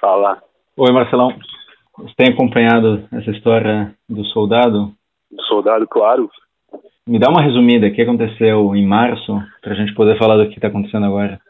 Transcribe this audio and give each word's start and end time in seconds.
Fala. 0.00 0.40
Oi, 0.76 0.92
Marcelão. 0.92 1.34
Você 1.98 2.14
tem 2.16 2.32
acompanhado 2.32 3.08
essa 3.12 3.30
história 3.30 3.94
do 4.08 4.24
soldado? 4.26 4.92
Do 5.30 5.42
soldado, 5.42 5.86
claro. 5.88 6.30
Me 7.06 7.18
dá 7.18 7.28
uma 7.28 7.42
resumida. 7.42 7.88
O 7.88 7.92
que 7.92 8.02
aconteceu 8.02 8.76
em 8.76 8.86
março, 8.86 9.40
para 9.60 9.72
a 9.72 9.74
gente 9.74 9.94
poder 9.94 10.16
falar 10.18 10.36
do 10.36 10.48
que 10.48 10.54
está 10.54 10.68
acontecendo 10.68 11.06
agora? 11.06 11.40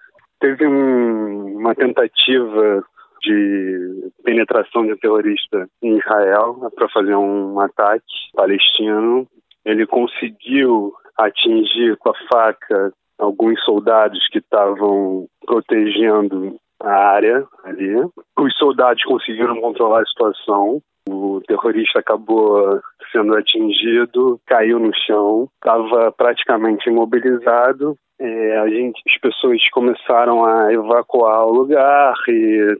Teve 0.40 0.66
um, 0.66 1.58
uma 1.58 1.74
tentativa 1.74 2.84
de 3.20 4.10
penetração 4.24 4.86
de 4.86 4.92
um 4.92 4.96
terrorista 4.96 5.68
em 5.82 5.98
Israel 5.98 6.70
para 6.74 6.88
fazer 6.88 7.14
um 7.16 7.60
ataque 7.60 8.04
palestino. 8.34 9.26
Ele 9.64 9.86
conseguiu 9.86 10.94
atingir 11.18 11.96
com 11.98 12.10
a 12.10 12.14
faca 12.32 12.92
alguns 13.18 13.60
soldados 13.64 14.26
que 14.28 14.38
estavam 14.38 15.26
protegendo 15.44 16.56
a 16.82 16.90
área 16.90 17.46
ali. 17.64 17.94
Os 18.38 18.56
soldados 18.56 19.02
conseguiram 19.04 19.60
controlar 19.60 20.02
a 20.02 20.06
situação. 20.06 20.80
O 21.08 21.40
terrorista 21.46 22.00
acabou 22.00 22.80
sendo 23.10 23.34
atingido, 23.34 24.38
caiu 24.46 24.78
no 24.78 24.90
chão, 25.06 25.48
estava 25.54 26.12
praticamente 26.12 26.88
imobilizado. 26.88 27.96
É, 28.20 28.58
a 28.58 28.68
gente, 28.68 29.00
as 29.08 29.20
pessoas 29.20 29.60
começaram 29.70 30.44
a 30.44 30.72
evacuar 30.72 31.46
o 31.46 31.52
lugar 31.52 32.14
e 32.26 32.76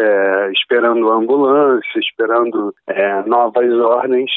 é, 0.00 0.50
esperando 0.52 1.10
ambulância, 1.10 1.98
esperando 1.98 2.74
é, 2.88 3.22
novas 3.22 3.72
ordens. 3.72 4.30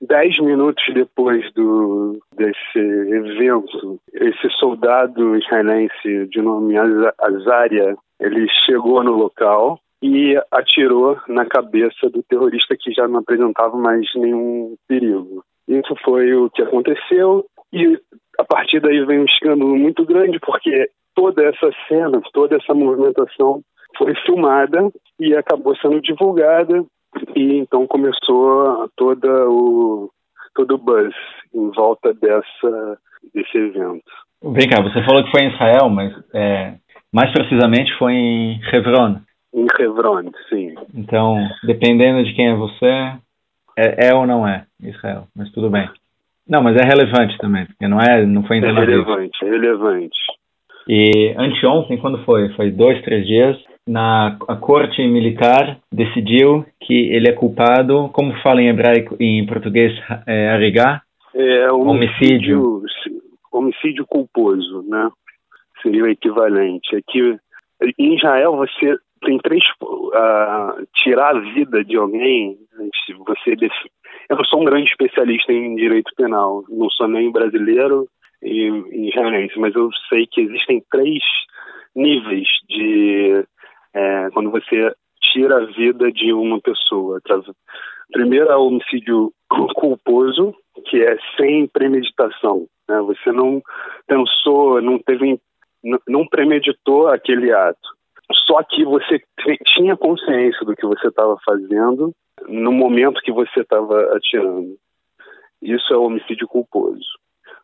Dez 0.00 0.38
minutos 0.40 0.82
depois 0.94 1.52
do, 1.52 2.18
desse 2.34 2.78
evento, 2.78 4.00
esse 4.14 4.48
soldado 4.58 5.36
israelense 5.36 6.26
de 6.30 6.40
nome 6.40 6.74
Azaria, 7.18 7.94
ele 8.20 8.46
chegou 8.66 9.02
no 9.02 9.12
local 9.12 9.80
e 10.02 10.38
atirou 10.50 11.18
na 11.28 11.44
cabeça 11.44 12.08
do 12.10 12.22
terrorista 12.22 12.76
que 12.78 12.92
já 12.92 13.06
não 13.06 13.20
apresentava 13.20 13.76
mais 13.76 14.06
nenhum 14.14 14.76
perigo. 14.88 15.42
Isso 15.68 15.94
foi 16.04 16.34
o 16.34 16.50
que 16.50 16.62
aconteceu 16.62 17.44
e 17.72 17.98
a 18.38 18.44
partir 18.44 18.80
daí 18.80 19.04
vem 19.04 19.20
um 19.20 19.24
escândalo 19.24 19.76
muito 19.76 20.04
grande 20.04 20.38
porque 20.40 20.88
toda 21.14 21.44
essa 21.44 21.70
cena, 21.88 22.20
toda 22.32 22.56
essa 22.56 22.74
movimentação 22.74 23.60
foi 23.96 24.14
filmada 24.24 24.90
e 25.18 25.34
acabou 25.34 25.76
sendo 25.76 26.00
divulgada 26.00 26.84
e 27.36 27.58
então 27.58 27.86
começou 27.86 28.88
toda 28.96 29.48
o 29.48 30.10
todo 30.54 30.74
o 30.74 30.78
buzz 30.78 31.14
em 31.54 31.70
volta 31.70 32.14
dessa 32.14 32.98
desse 33.34 33.58
evento. 33.58 34.10
Vem 34.42 34.68
cá, 34.68 34.82
você 34.82 35.04
falou 35.04 35.22
que 35.22 35.30
foi 35.30 35.42
em 35.42 35.52
Israel, 35.52 35.90
mas 35.90 36.12
é, 36.34 36.74
mais 37.12 37.32
precisamente 37.32 37.92
foi 37.98 38.12
em 38.12 38.60
Hebron. 38.72 39.20
Em 39.52 39.66
Hebron, 39.78 40.30
sim. 40.48 40.74
Então, 40.94 41.36
dependendo 41.64 42.24
de 42.24 42.32
quem 42.34 42.48
é 42.48 42.54
você, 42.54 43.12
é, 43.76 44.08
é 44.08 44.14
ou 44.14 44.26
não 44.26 44.46
é 44.46 44.64
Israel, 44.82 45.26
mas 45.36 45.50
tudo 45.52 45.70
bem. 45.70 45.88
Não, 46.48 46.62
mas 46.62 46.76
é 46.76 46.84
relevante 46.84 47.36
também, 47.38 47.66
porque 47.66 47.86
não 47.86 47.98
é, 48.00 48.24
não 48.24 48.42
foi 48.44 48.58
em 48.58 48.64
É 48.64 48.72
relevante, 48.72 49.44
é 49.44 49.48
relevante. 49.48 50.18
E 50.88 51.34
anteontem, 51.36 51.98
quando 51.98 52.24
foi? 52.24 52.48
Foi 52.54 52.70
dois, 52.70 53.00
três 53.02 53.26
dias, 53.26 53.56
na 53.86 54.36
a 54.48 54.56
corte 54.56 55.00
militar 55.06 55.78
decidiu 55.92 56.64
que 56.80 56.94
ele 56.94 57.28
é 57.28 57.32
culpado, 57.32 58.08
como 58.12 58.36
fala 58.40 58.60
em 58.62 58.68
hebraico, 58.68 59.16
em 59.20 59.46
português, 59.46 59.92
é, 60.26 60.50
arigá? 60.50 61.02
É 61.34 61.70
homicídio, 61.70 62.78
homicídio, 62.78 63.22
homicídio 63.52 64.06
culposo, 64.06 64.84
né? 64.88 65.08
Seria 65.82 66.04
o 66.04 66.08
equivalente. 66.08 66.96
Aqui 66.96 67.38
em 67.98 68.16
Israel 68.16 68.56
você 68.56 68.96
tem 69.22 69.38
três 69.38 69.62
uh, 69.82 70.86
tirar 71.02 71.36
a 71.36 71.40
vida 71.40 71.84
de 71.84 71.96
alguém. 71.96 72.58
Você 73.26 73.56
eu 74.28 74.36
não 74.36 74.44
sou 74.44 74.60
um 74.60 74.64
grande 74.64 74.88
especialista 74.88 75.52
em 75.52 75.74
direito 75.74 76.10
penal, 76.16 76.64
não 76.68 76.88
sou 76.90 77.08
nem 77.08 77.30
brasileiro 77.30 78.06
e 78.42 79.08
israelense, 79.08 79.58
mas 79.58 79.74
eu 79.74 79.90
sei 80.08 80.26
que 80.26 80.40
existem 80.42 80.82
três 80.90 81.22
níveis 81.94 82.46
de 82.68 83.44
é, 83.94 84.30
quando 84.32 84.50
você 84.50 84.94
tira 85.32 85.58
a 85.58 85.66
vida 85.66 86.10
de 86.12 86.32
uma 86.32 86.60
pessoa. 86.60 87.20
Primeiro 88.12 88.50
é 88.50 88.56
o 88.56 88.66
homicídio 88.66 89.32
culposo, 89.74 90.54
que 90.86 91.02
é 91.02 91.16
sem 91.36 91.66
premeditação. 91.66 92.66
Né? 92.88 93.00
Você 93.02 93.32
não 93.32 93.62
pensou, 94.06 94.80
não 94.80 94.98
teve, 94.98 95.40
não 96.08 96.26
premeditou 96.26 97.08
aquele 97.08 97.52
ato. 97.52 97.88
Só 98.46 98.62
que 98.62 98.84
você 98.84 99.20
tinha 99.74 99.96
consciência 99.96 100.64
do 100.64 100.74
que 100.76 100.86
você 100.86 101.08
estava 101.08 101.36
fazendo 101.44 102.12
no 102.48 102.72
momento 102.72 103.20
que 103.22 103.32
você 103.32 103.60
estava 103.60 104.14
atirando. 104.14 104.76
Isso 105.60 105.92
é 105.92 105.96
homicídio 105.96 106.46
culposo. 106.46 107.04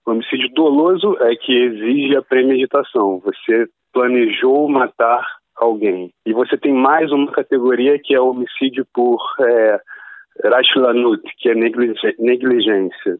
O 0.04 0.10
homicídio 0.10 0.48
doloso 0.50 1.16
é 1.20 1.34
que 1.36 1.52
exige 1.52 2.16
a 2.16 2.22
premeditação. 2.22 3.20
Você 3.20 3.66
planejou 3.92 4.68
matar 4.68 5.24
alguém. 5.56 6.12
E 6.24 6.32
você 6.32 6.56
tem 6.56 6.72
mais 6.72 7.10
uma 7.10 7.30
categoria 7.32 7.98
que 7.98 8.14
é 8.14 8.20
homicídio 8.20 8.86
por 8.92 9.18
é, 9.40 9.80
Rashlanut, 10.44 11.22
que 11.38 11.48
é 11.48 11.54
negligência, 11.54 13.18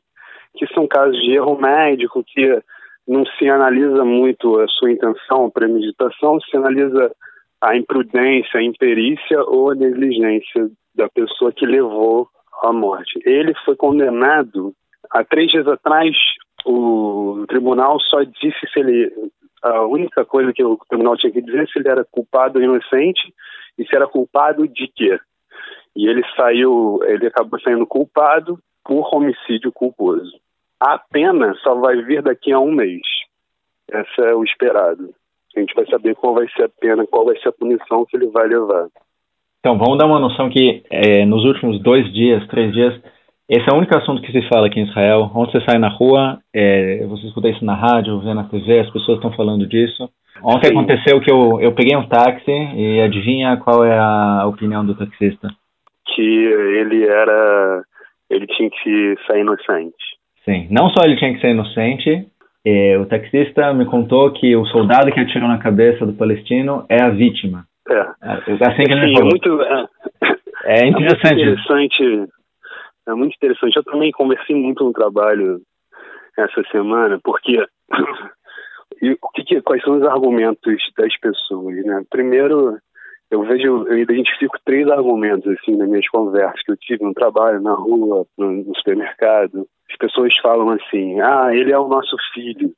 que 0.54 0.66
são 0.74 0.86
casos 0.86 1.16
de 1.22 1.32
erro 1.32 1.58
médico 1.58 2.22
que 2.24 2.62
não 3.06 3.24
se 3.24 3.48
analisa 3.48 4.04
muito 4.04 4.58
a 4.60 4.66
sua 4.68 4.90
intenção, 4.90 5.46
a 5.46 5.50
premeditação, 5.50 6.40
se 6.40 6.56
analisa 6.56 7.14
a 7.60 7.76
imprudência, 7.76 8.58
a 8.58 8.62
imperícia 8.62 9.42
ou 9.42 9.70
a 9.70 9.74
negligência 9.74 10.68
da 10.94 11.08
pessoa 11.08 11.52
que 11.52 11.66
levou 11.66 12.28
à 12.62 12.72
morte. 12.72 13.20
Ele 13.24 13.54
foi 13.64 13.76
condenado 13.76 14.72
há 15.10 15.24
três 15.24 15.50
dias 15.50 15.66
atrás. 15.66 16.16
O 16.64 17.44
tribunal 17.48 18.00
só 18.00 18.22
disse 18.24 18.66
se 18.72 18.80
ele 18.80 19.12
a 19.62 19.82
única 19.82 20.24
coisa 20.24 20.52
que 20.52 20.62
o 20.62 20.78
tribunal 20.88 21.16
tinha 21.16 21.32
que 21.32 21.42
dizer 21.42 21.62
é 21.62 21.66
se 21.66 21.78
ele 21.78 21.88
era 21.88 22.04
culpado 22.04 22.58
ou 22.58 22.64
inocente 22.64 23.32
e 23.78 23.84
se 23.84 23.94
era 23.94 24.06
culpado 24.06 24.66
de 24.68 24.88
quê. 24.94 25.18
E 25.94 26.06
ele 26.08 26.22
saiu, 26.36 27.00
ele 27.04 27.26
acabou 27.26 27.58
saindo 27.60 27.86
culpado 27.86 28.58
por 28.84 29.14
homicídio 29.14 29.72
culposo. 29.72 30.32
A 30.80 30.98
pena 30.98 31.54
só 31.62 31.74
vai 31.74 32.02
vir 32.02 32.22
daqui 32.22 32.52
a 32.52 32.60
um 32.60 32.72
mês. 32.72 33.02
Esse 33.90 34.20
é 34.20 34.34
o 34.34 34.44
esperado. 34.44 35.14
A 35.56 35.60
gente 35.60 35.74
vai 35.74 35.86
saber 35.86 36.14
qual 36.16 36.34
vai 36.34 36.46
ser 36.50 36.64
a 36.64 36.68
pena, 36.68 37.06
qual 37.06 37.24
vai 37.24 37.36
ser 37.38 37.48
a 37.48 37.52
punição 37.52 38.04
que 38.04 38.16
ele 38.16 38.28
vai 38.28 38.46
levar. 38.46 38.88
Então, 39.60 39.78
vamos 39.78 39.98
dar 39.98 40.06
uma 40.06 40.20
noção 40.20 40.50
que 40.50 40.82
é, 40.90 41.24
nos 41.24 41.44
últimos 41.44 41.82
dois 41.82 42.12
dias, 42.12 42.46
três 42.48 42.72
dias, 42.72 42.94
esse 43.48 43.64
é 43.70 43.72
o 43.72 43.78
único 43.78 43.96
assunto 43.96 44.22
que 44.22 44.32
se 44.32 44.48
fala 44.48 44.66
aqui 44.66 44.80
em 44.80 44.88
Israel. 44.88 45.30
Onde 45.32 45.52
você 45.52 45.60
sai 45.60 45.78
na 45.78 45.88
rua, 45.88 46.38
é, 46.52 47.06
você 47.06 47.28
escuta 47.28 47.48
isso 47.48 47.64
na 47.64 47.74
rádio, 47.74 48.18
vê 48.20 48.34
na 48.34 48.44
TV, 48.44 48.80
as 48.80 48.90
pessoas 48.90 49.18
estão 49.18 49.32
falando 49.32 49.66
disso. 49.66 50.10
Ontem 50.42 50.68
Sim. 50.68 50.76
aconteceu 50.76 51.20
que 51.20 51.30
eu, 51.30 51.60
eu 51.60 51.72
peguei 51.72 51.96
um 51.96 52.08
táxi 52.08 52.50
e 52.50 53.00
adivinha 53.00 53.56
qual 53.58 53.84
é 53.84 53.96
a 53.96 54.46
opinião 54.46 54.84
do 54.84 54.96
taxista? 54.96 55.48
Que 56.14 56.22
ele 56.22 57.06
era. 57.06 57.84
ele 58.28 58.46
tinha 58.48 58.68
que 58.68 59.14
sair 59.28 59.40
inocente. 59.42 60.15
Sim, 60.46 60.68
não 60.70 60.88
só 60.90 61.04
ele 61.04 61.16
tinha 61.16 61.34
que 61.34 61.40
ser 61.40 61.50
inocente, 61.50 62.28
é, 62.64 62.96
o 62.98 63.06
taxista 63.06 63.74
me 63.74 63.84
contou 63.84 64.32
que 64.32 64.54
o 64.56 64.64
soldado 64.66 65.10
que 65.12 65.20
atirou 65.20 65.48
na 65.48 65.58
cabeça 65.58 66.06
do 66.06 66.14
palestino 66.14 66.86
é 66.88 67.02
a 67.02 67.10
vítima. 67.10 67.64
É. 67.88 67.94
é 67.94 68.66
assim 68.66 68.84
que 68.84 68.92
ele 68.92 69.08
Sim, 69.08 69.14
falou. 69.14 69.28
É 69.28 69.30
muito, 69.30 69.62
é, 69.62 69.86
é 70.64 70.86
interessante. 70.86 71.42
É 71.42 71.46
muito 71.46 71.60
interessante. 71.60 72.32
É 73.08 73.14
muito 73.14 73.34
interessante. 73.34 73.76
Eu 73.76 73.84
também 73.84 74.10
conversei 74.12 74.56
muito 74.56 74.84
no 74.84 74.92
trabalho 74.92 75.60
essa 76.36 76.62
semana, 76.70 77.20
porque 77.22 77.64
e 79.02 79.12
o 79.12 79.28
que, 79.34 79.44
que, 79.44 79.62
quais 79.62 79.82
são 79.82 79.98
os 79.98 80.02
argumentos 80.04 80.76
das 80.96 81.16
pessoas, 81.18 81.76
né? 81.84 82.02
Primeiro, 82.10 82.78
eu 83.30 83.42
vejo, 83.42 83.86
eu 83.88 83.98
identifico 83.98 84.56
três 84.64 84.88
argumentos 84.88 85.46
assim 85.52 85.76
nas 85.76 85.88
minhas 85.88 86.08
conversas 86.08 86.62
que 86.62 86.72
eu 86.72 86.76
tive 86.76 87.04
no 87.04 87.12
trabalho, 87.12 87.60
na 87.60 87.74
rua, 87.74 88.26
no, 88.38 88.50
no 88.50 88.76
supermercado. 88.76 89.66
As 89.90 89.96
pessoas 89.96 90.32
falam 90.40 90.70
assim: 90.70 91.20
"Ah, 91.20 91.48
ele 91.52 91.72
é 91.72 91.78
o 91.78 91.88
nosso 91.88 92.16
filho. 92.32 92.72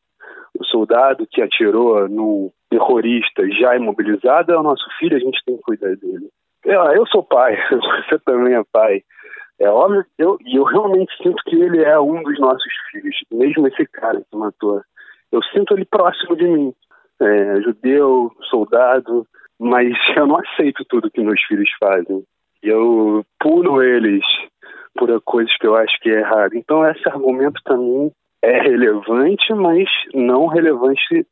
O 0.58 0.64
soldado 0.64 1.26
que 1.30 1.42
atirou 1.42 2.08
no 2.08 2.52
terrorista 2.70 3.48
já 3.50 3.76
imobilizado 3.76 4.52
é 4.52 4.58
o 4.58 4.62
nosso 4.62 4.84
filho, 4.98 5.16
a 5.16 5.20
gente 5.20 5.38
tem 5.44 5.56
que 5.56 5.62
cuidar 5.62 5.94
dele. 5.96 6.28
Eu, 6.64 6.82
eu 6.92 7.06
sou 7.06 7.22
pai, 7.22 7.56
você 7.70 8.18
também 8.24 8.54
é 8.54 8.62
pai. 8.72 9.02
É 9.60 9.68
óbvio, 9.68 10.04
eu, 10.18 10.38
e 10.44 10.56
eu 10.56 10.64
realmente 10.64 11.12
sinto 11.22 11.42
que 11.44 11.56
ele 11.56 11.82
é 11.82 11.98
um 11.98 12.22
dos 12.22 12.38
nossos 12.38 12.72
filhos, 12.90 13.16
mesmo 13.32 13.66
esse 13.66 13.84
cara 13.86 14.20
que 14.20 14.36
matou. 14.36 14.80
Eu 15.32 15.42
sinto 15.52 15.74
ele 15.74 15.84
próximo 15.84 16.36
de 16.36 16.44
mim. 16.44 16.74
É, 17.20 17.60
judeu, 17.62 18.30
soldado, 18.48 19.26
mas 19.58 19.92
eu 20.16 20.26
não 20.26 20.38
aceito 20.38 20.84
tudo 20.88 21.10
que 21.10 21.20
meus 21.20 21.42
filhos 21.44 21.70
fazem. 21.78 22.22
Eu 22.62 23.24
pulo 23.40 23.82
eles 23.82 24.24
por 24.96 25.08
coisas 25.22 25.56
que 25.58 25.66
eu 25.66 25.76
acho 25.76 25.96
que 26.00 26.10
é 26.10 26.20
errado. 26.20 26.54
Então, 26.54 26.84
esse 26.88 27.08
argumento 27.08 27.60
para 27.62 27.76
mim 27.76 28.10
é 28.42 28.60
relevante, 28.60 29.52
mas 29.54 29.88
não 30.12 30.46
relevante 30.46 31.24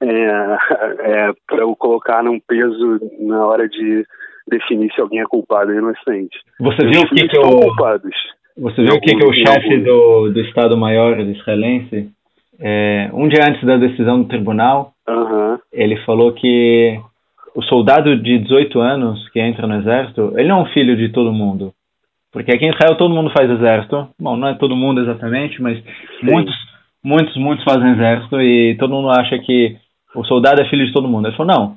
é, 0.00 0.06
é, 1.28 1.32
para 1.46 1.60
eu 1.60 1.74
colocar 1.76 2.22
num 2.22 2.40
peso 2.40 3.00
na 3.20 3.44
hora 3.46 3.68
de 3.68 4.04
definir 4.46 4.92
se 4.92 5.00
alguém 5.00 5.20
é 5.20 5.24
culpado 5.24 5.70
ou 5.70 5.78
inocente. 5.78 6.38
Você 6.60 6.86
viu 6.86 7.02
o 7.02 7.08
que, 7.08 7.28
que 7.28 7.38
o 7.38 7.60
culpados. 7.60 8.14
Você 8.56 8.82
viu 8.82 8.94
o 8.94 9.00
que, 9.00 9.16
que 9.16 9.24
o 9.24 9.32
chefe 9.32 9.78
do, 9.78 10.30
do 10.30 10.40
Estado 10.40 10.76
Maior 10.76 11.18
israelense, 11.18 12.10
é, 12.60 13.10
um 13.12 13.26
dia 13.26 13.44
antes 13.48 13.64
da 13.64 13.76
decisão 13.76 14.22
do 14.22 14.28
tribunal, 14.28 14.92
uhum. 15.08 15.58
ele 15.72 15.96
falou 16.04 16.32
que 16.32 17.00
o 17.54 17.62
soldado 17.62 18.16
de 18.16 18.38
18 18.38 18.80
anos 18.80 19.28
que 19.30 19.40
entra 19.40 19.66
no 19.66 19.76
exército, 19.76 20.32
ele 20.36 20.48
não 20.48 20.60
é 20.60 20.62
um 20.62 20.72
filho 20.72 20.96
de 20.96 21.08
todo 21.10 21.32
mundo. 21.32 21.72
Porque 22.32 22.52
aqui 22.52 22.64
em 22.64 22.70
Israel 22.70 22.96
todo 22.96 23.14
mundo 23.14 23.30
faz 23.30 23.48
exército. 23.48 24.08
Bom, 24.18 24.36
não 24.36 24.48
é 24.48 24.54
todo 24.54 24.74
mundo 24.74 25.00
exatamente, 25.00 25.62
mas 25.62 25.78
Sim. 25.78 26.30
muitos, 26.30 26.54
muitos, 27.02 27.36
muitos 27.36 27.64
fazem 27.64 27.92
exército 27.92 28.40
e 28.40 28.76
todo 28.76 28.92
mundo 28.92 29.10
acha 29.10 29.38
que 29.38 29.76
o 30.16 30.24
soldado 30.24 30.60
é 30.60 30.68
filho 30.68 30.84
de 30.84 30.92
todo 30.92 31.08
mundo. 31.08 31.28
Ele 31.28 31.36
falou, 31.36 31.54
não, 31.54 31.76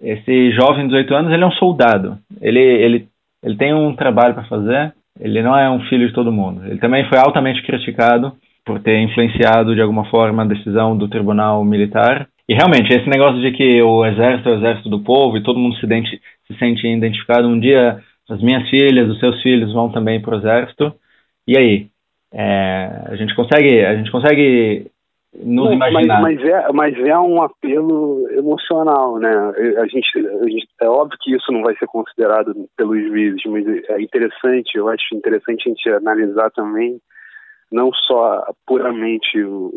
esse 0.00 0.50
jovem 0.52 0.88
de 0.88 0.94
18 0.94 1.14
anos, 1.14 1.32
ele 1.32 1.44
é 1.44 1.46
um 1.46 1.52
soldado. 1.52 2.18
Ele, 2.40 2.58
ele, 2.58 3.08
ele 3.44 3.56
tem 3.56 3.72
um 3.72 3.94
trabalho 3.94 4.34
para 4.34 4.44
fazer, 4.44 4.92
ele 5.20 5.40
não 5.40 5.56
é 5.56 5.70
um 5.70 5.80
filho 5.82 6.08
de 6.08 6.12
todo 6.12 6.32
mundo. 6.32 6.66
Ele 6.66 6.80
também 6.80 7.08
foi 7.08 7.18
altamente 7.18 7.62
criticado 7.62 8.32
por 8.64 8.80
ter 8.80 8.98
influenciado 8.98 9.74
de 9.74 9.80
alguma 9.80 10.04
forma 10.06 10.42
a 10.42 10.46
decisão 10.46 10.96
do 10.96 11.08
tribunal 11.08 11.64
militar. 11.64 12.26
E 12.48 12.54
realmente, 12.54 12.92
esse 12.92 13.08
negócio 13.08 13.40
de 13.40 13.52
que 13.52 13.80
o 13.82 14.04
exército 14.04 14.48
é 14.48 14.52
o 14.52 14.58
exército 14.58 14.88
do 14.88 15.00
povo 15.00 15.36
e 15.36 15.42
todo 15.42 15.58
mundo 15.58 15.76
se, 15.76 15.86
se 15.86 16.58
sente 16.58 16.86
identificado, 16.86 17.46
um 17.48 17.58
dia 17.58 18.02
as 18.28 18.42
minhas 18.42 18.68
filhas, 18.68 19.08
os 19.08 19.18
seus 19.18 19.40
filhos 19.42 19.72
vão 19.72 19.90
também 19.90 20.20
para 20.20 20.34
o 20.34 20.38
exército. 20.38 20.94
E 21.46 21.58
aí? 21.58 21.88
É, 22.32 23.04
a 23.08 23.16
gente 23.16 23.34
consegue, 23.34 23.84
a 23.84 23.94
gente 23.94 24.10
consegue 24.10 24.90
nos 25.34 25.76
mas, 25.76 25.90
imaginar. 25.90 26.22
Mas, 26.22 26.36
mas, 26.36 26.48
é, 26.48 26.72
mas 26.72 26.98
é 26.98 27.18
um 27.18 27.42
apelo 27.42 28.26
emocional, 28.30 29.18
né? 29.18 29.30
A 29.78 29.86
gente, 29.86 30.18
a 30.18 30.48
gente, 30.48 30.68
é 30.80 30.88
óbvio 30.88 31.18
que 31.20 31.34
isso 31.34 31.52
não 31.52 31.62
vai 31.62 31.76
ser 31.76 31.86
considerado 31.86 32.54
pelos 32.76 32.98
juízes, 33.02 33.42
mas 33.46 33.66
é 33.66 34.00
interessante, 34.00 34.76
eu 34.76 34.88
acho 34.88 35.14
interessante 35.14 35.64
a 35.66 35.68
gente 35.68 35.90
analisar 35.90 36.50
também 36.50 36.98
não 37.70 37.92
só 37.92 38.44
puramente 38.66 39.42
o, 39.42 39.72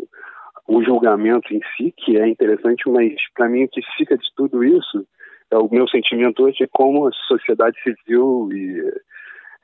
o 0.68 0.82
julgamento 0.82 1.54
em 1.54 1.60
si, 1.76 1.94
que 1.96 2.18
é 2.18 2.28
interessante, 2.28 2.88
mas 2.88 3.12
para 3.34 3.48
mim 3.48 3.64
o 3.64 3.68
que 3.68 3.80
fica 3.96 4.16
de 4.16 4.26
tudo 4.36 4.64
isso 4.64 5.06
é 5.50 5.56
o 5.56 5.68
meu 5.70 5.88
sentimento 5.88 6.42
hoje 6.42 6.64
é 6.64 6.68
como 6.72 7.06
a 7.06 7.12
sociedade 7.28 7.76
civil 7.82 8.48
e 8.52 8.82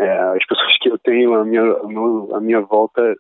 é, 0.01 0.11
as 0.37 0.47
pessoas 0.47 0.79
que 0.81 0.91
eu 0.91 0.99
tenho 0.99 1.35
à 1.35 1.45
minha, 1.45 1.63
a 1.63 2.41
minha 2.41 2.61
volta 2.61 3.15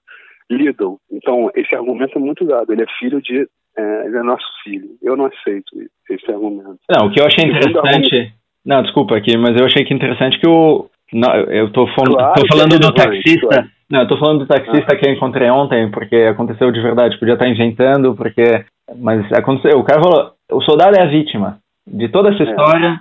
lidam. 0.51 0.99
Então, 1.11 1.51
esse 1.55 1.75
argumento 1.75 2.19
é 2.19 2.21
muito 2.21 2.45
dado. 2.45 2.73
Ele 2.73 2.83
é 2.83 2.87
filho 2.99 3.21
de. 3.21 3.47
É, 3.77 4.07
ele 4.07 4.19
é 4.19 4.23
nosso 4.23 4.47
filho. 4.63 4.91
Eu 5.03 5.17
não 5.17 5.27
aceito 5.27 5.71
esse 6.11 6.31
argumento. 6.31 6.79
Não, 6.91 7.07
o 7.07 7.11
que 7.11 7.21
eu 7.21 7.27
achei 7.27 7.45
interessante. 7.49 8.35
Não, 8.65 8.83
desculpa 8.83 9.17
aqui, 9.17 9.37
mas 9.37 9.59
eu 9.59 9.67
achei 9.67 9.85
que 9.85 9.95
interessante 9.95 10.39
que 10.39 10.49
o. 10.49 10.89
Não, 11.13 11.35
eu 11.35 11.71
tô 11.71 11.87
falando, 11.89 12.17
claro 12.17 12.35
tô 12.35 12.57
falando 12.57 12.75
é 12.75 12.79
do 12.79 12.93
taxista. 12.93 13.47
Claro. 13.49 13.69
Não, 13.91 14.01
eu 14.01 14.09
tô 14.09 14.17
falando 14.17 14.39
do 14.39 14.47
taxista 14.47 14.87
ah. 14.91 14.97
que 14.97 15.07
eu 15.07 15.13
encontrei 15.13 15.51
ontem, 15.51 15.91
porque 15.91 16.17
aconteceu 16.17 16.73
de 16.73 16.81
verdade. 16.81 17.19
Podia 17.19 17.35
estar 17.35 17.49
inventando, 17.49 18.15
porque. 18.15 18.65
Mas 18.99 19.31
aconteceu. 19.33 19.79
O 19.79 19.85
cara 19.85 20.01
falou: 20.03 20.33
o 20.51 20.63
soldado 20.63 20.97
é 20.99 21.03
a 21.03 21.11
vítima 21.11 21.59
de 21.87 22.09
toda 22.09 22.31
essa 22.31 22.43
é. 22.43 22.47
história. 22.47 23.01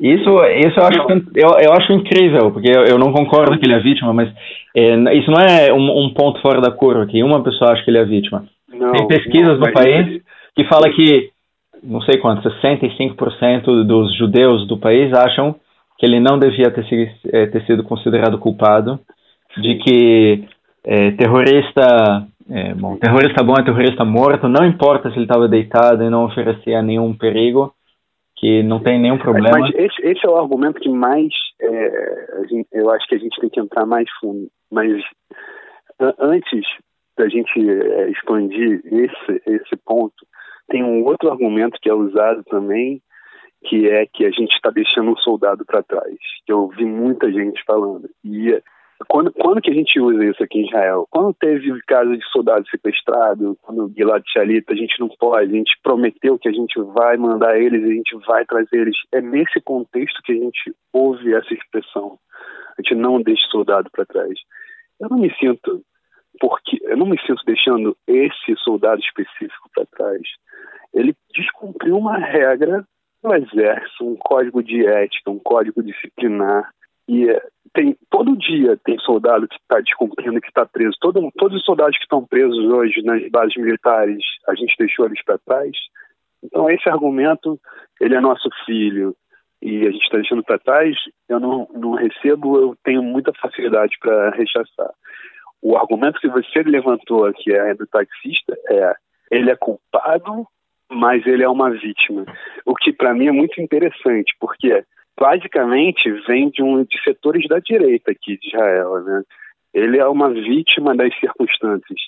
Isso, 0.00 0.30
isso 0.30 0.78
eu 0.78 0.86
acho, 0.86 0.98
eu, 1.34 1.48
eu 1.60 1.72
acho 1.72 1.92
incrível, 1.92 2.52
porque 2.52 2.70
eu, 2.70 2.84
eu 2.84 2.98
não 2.98 3.12
concordo 3.12 3.58
que 3.58 3.66
ele 3.66 3.74
é 3.74 3.80
vítima, 3.80 4.12
mas 4.12 4.32
é, 4.72 4.94
isso 5.16 5.28
não 5.28 5.40
é 5.40 5.72
um, 5.72 6.04
um, 6.04 6.14
ponto 6.14 6.40
fora 6.40 6.60
da 6.60 6.70
curva, 6.70 7.04
que 7.04 7.20
uma 7.20 7.42
pessoa 7.42 7.72
acha 7.72 7.82
que 7.82 7.90
ele 7.90 7.98
é 7.98 8.04
vítima. 8.04 8.44
Não, 8.72 8.92
Tem 8.92 9.08
pesquisas 9.08 9.58
não, 9.58 9.66
no 9.66 9.72
país 9.72 10.22
que 10.54 10.64
fala 10.66 10.88
que, 10.90 11.30
não 11.82 12.00
sei 12.02 12.18
quanto, 12.18 12.48
65% 12.48 13.82
dos 13.82 14.16
judeus 14.16 14.68
do 14.68 14.78
país 14.78 15.12
acham 15.12 15.56
que 15.98 16.06
ele 16.06 16.20
não 16.20 16.38
devia 16.38 16.70
ter, 16.70 16.84
sido, 16.86 17.10
é, 17.32 17.46
ter 17.46 17.66
sido 17.66 17.82
considerado 17.82 18.38
culpado, 18.38 19.00
de 19.56 19.74
que 19.78 20.48
é, 20.84 21.10
terrorista, 21.12 22.26
é, 22.48 22.74
bom, 22.74 22.96
terrorista 22.96 23.42
bom 23.42 23.54
é 23.58 23.64
terrorista 23.64 24.04
morto, 24.04 24.48
não 24.48 24.64
importa 24.64 25.10
se 25.10 25.16
ele 25.16 25.24
estava 25.24 25.48
deitado 25.48 26.04
e 26.04 26.10
não 26.10 26.24
oferecia 26.24 26.80
nenhum 26.80 27.12
perigo, 27.12 27.74
que 28.36 28.62
não 28.62 28.78
tem 28.80 29.00
nenhum 29.00 29.18
problema. 29.18 29.58
Mas 29.58 29.74
esse, 29.74 30.00
esse 30.06 30.24
é 30.24 30.30
o 30.30 30.36
argumento 30.36 30.80
que 30.80 30.88
mais 30.88 31.32
é, 31.60 32.46
gente, 32.48 32.68
eu 32.72 32.88
acho 32.90 33.06
que 33.08 33.16
a 33.16 33.18
gente 33.18 33.40
tem 33.40 33.50
que 33.50 33.60
entrar 33.60 33.84
mais 33.84 34.08
fundo. 34.20 34.48
Mas 34.70 35.02
antes 36.20 36.64
da 37.18 37.28
gente 37.28 37.58
expandir 38.10 38.80
esse, 38.84 39.42
esse 39.44 39.76
ponto, 39.84 40.14
tem 40.68 40.84
um 40.84 41.04
outro 41.04 41.30
argumento 41.30 41.78
que 41.82 41.90
é 41.90 41.94
usado 41.94 42.44
também, 42.44 43.02
que 43.64 43.88
é 43.88 44.06
que 44.06 44.24
a 44.24 44.30
gente 44.30 44.52
está 44.52 44.70
deixando 44.70 45.10
um 45.10 45.16
soldado 45.16 45.64
para 45.64 45.82
trás. 45.82 46.16
Eu 46.46 46.60
ouvi 46.60 46.84
muita 46.84 47.30
gente 47.30 47.62
falando. 47.64 48.08
E 48.24 48.60
quando, 49.06 49.32
quando 49.32 49.60
que 49.60 49.70
a 49.70 49.74
gente 49.74 50.00
usa 50.00 50.24
isso 50.24 50.42
aqui 50.42 50.58
em 50.58 50.66
Israel? 50.66 51.06
Quando 51.10 51.34
teve 51.34 51.70
o 51.72 51.78
caso 51.86 52.16
de 52.16 52.24
soldado 52.30 52.68
sequestrado, 52.68 53.56
quando 53.62 53.84
o 53.84 53.92
Gilad 53.92 54.22
Shalit, 54.26 54.64
a 54.68 54.74
gente 54.74 54.98
não 54.98 55.08
pode, 55.08 55.52
a 55.52 55.56
gente 55.56 55.72
prometeu 55.82 56.38
que 56.38 56.48
a 56.48 56.52
gente 56.52 56.80
vai 56.80 57.16
mandar 57.16 57.60
eles, 57.60 57.84
a 57.84 57.92
gente 57.92 58.16
vai 58.26 58.44
trazer 58.44 58.80
eles. 58.80 58.96
É 59.12 59.20
nesse 59.20 59.60
contexto 59.60 60.20
que 60.24 60.32
a 60.32 60.36
gente 60.36 60.74
ouve 60.92 61.34
essa 61.34 61.52
expressão. 61.52 62.18
A 62.78 62.82
gente 62.82 62.94
não 62.94 63.22
deixa 63.22 63.42
soldado 63.50 63.88
para 63.90 64.06
trás. 64.06 64.38
Eu 65.00 65.08
não 65.08 65.18
me 65.18 65.32
sinto 65.36 65.82
porque 66.40 66.78
eu 66.82 66.96
não 66.96 67.06
me 67.06 67.18
sinto 67.20 67.42
deixando 67.44 67.96
esse 68.06 68.56
soldado 68.58 69.00
específico 69.00 69.68
para 69.74 69.86
trás. 69.86 70.22
Ele 70.94 71.14
descumpriu 71.34 71.96
uma 71.96 72.16
regra 72.16 72.84
do 73.22 73.34
exército, 73.34 74.04
um 74.04 74.16
código 74.16 74.62
de 74.62 74.86
ética, 74.86 75.30
um 75.30 75.38
código 75.38 75.82
disciplinar 75.82 76.70
e 77.08 77.26
tem 77.74 77.96
todo 78.10 78.36
dia 78.36 78.78
tem 78.84 78.98
soldado 78.98 79.48
que 79.48 79.56
está 79.56 79.80
descumprindo, 79.80 80.40
que 80.40 80.48
está 80.48 80.66
preso. 80.66 80.96
Todo, 81.00 81.30
todos 81.36 81.58
os 81.58 81.64
soldados 81.64 81.96
que 81.96 82.04
estão 82.04 82.24
presos 82.24 82.64
hoje 82.66 83.02
nas 83.02 83.26
bases 83.30 83.56
militares, 83.56 84.22
a 84.46 84.54
gente 84.54 84.74
deixou 84.78 85.06
eles 85.06 85.22
para 85.24 85.38
trás. 85.38 85.72
Então 86.42 86.70
esse 86.70 86.88
argumento, 86.88 87.58
ele 88.00 88.14
é 88.14 88.20
nosso 88.20 88.48
filho 88.64 89.16
e 89.60 89.86
a 89.86 89.90
gente 89.90 90.04
está 90.04 90.18
deixando 90.18 90.44
para 90.44 90.58
trás, 90.58 90.96
eu 91.28 91.40
não, 91.40 91.68
não 91.74 91.92
recebo, 91.92 92.58
eu 92.58 92.76
tenho 92.84 93.02
muita 93.02 93.32
facilidade 93.40 93.96
para 94.00 94.30
rechaçar. 94.30 94.90
O 95.60 95.76
argumento 95.76 96.20
que 96.20 96.28
você 96.28 96.62
levantou, 96.62 97.32
que 97.32 97.52
é 97.52 97.74
do 97.74 97.86
taxista, 97.86 98.56
é 98.70 98.94
ele 99.30 99.50
é 99.50 99.56
culpado, 99.56 100.46
mas 100.90 101.26
ele 101.26 101.42
é 101.42 101.48
uma 101.48 101.70
vítima. 101.70 102.24
O 102.64 102.74
que 102.74 102.92
para 102.92 103.14
mim 103.14 103.28
é 103.28 103.32
muito 103.32 103.60
interessante, 103.60 104.34
porque 104.40 104.84
basicamente 105.18 106.10
vem 106.26 106.50
de 106.50 106.62
um 106.62 106.84
de 106.84 107.02
setores 107.02 107.46
da 107.48 107.58
direita 107.58 108.12
aqui 108.12 108.38
de 108.38 108.48
Israel, 108.48 109.02
né? 109.04 109.22
Ele 109.74 109.98
é 109.98 110.06
uma 110.06 110.30
vítima 110.30 110.96
das 110.96 111.14
circunstâncias, 111.18 112.00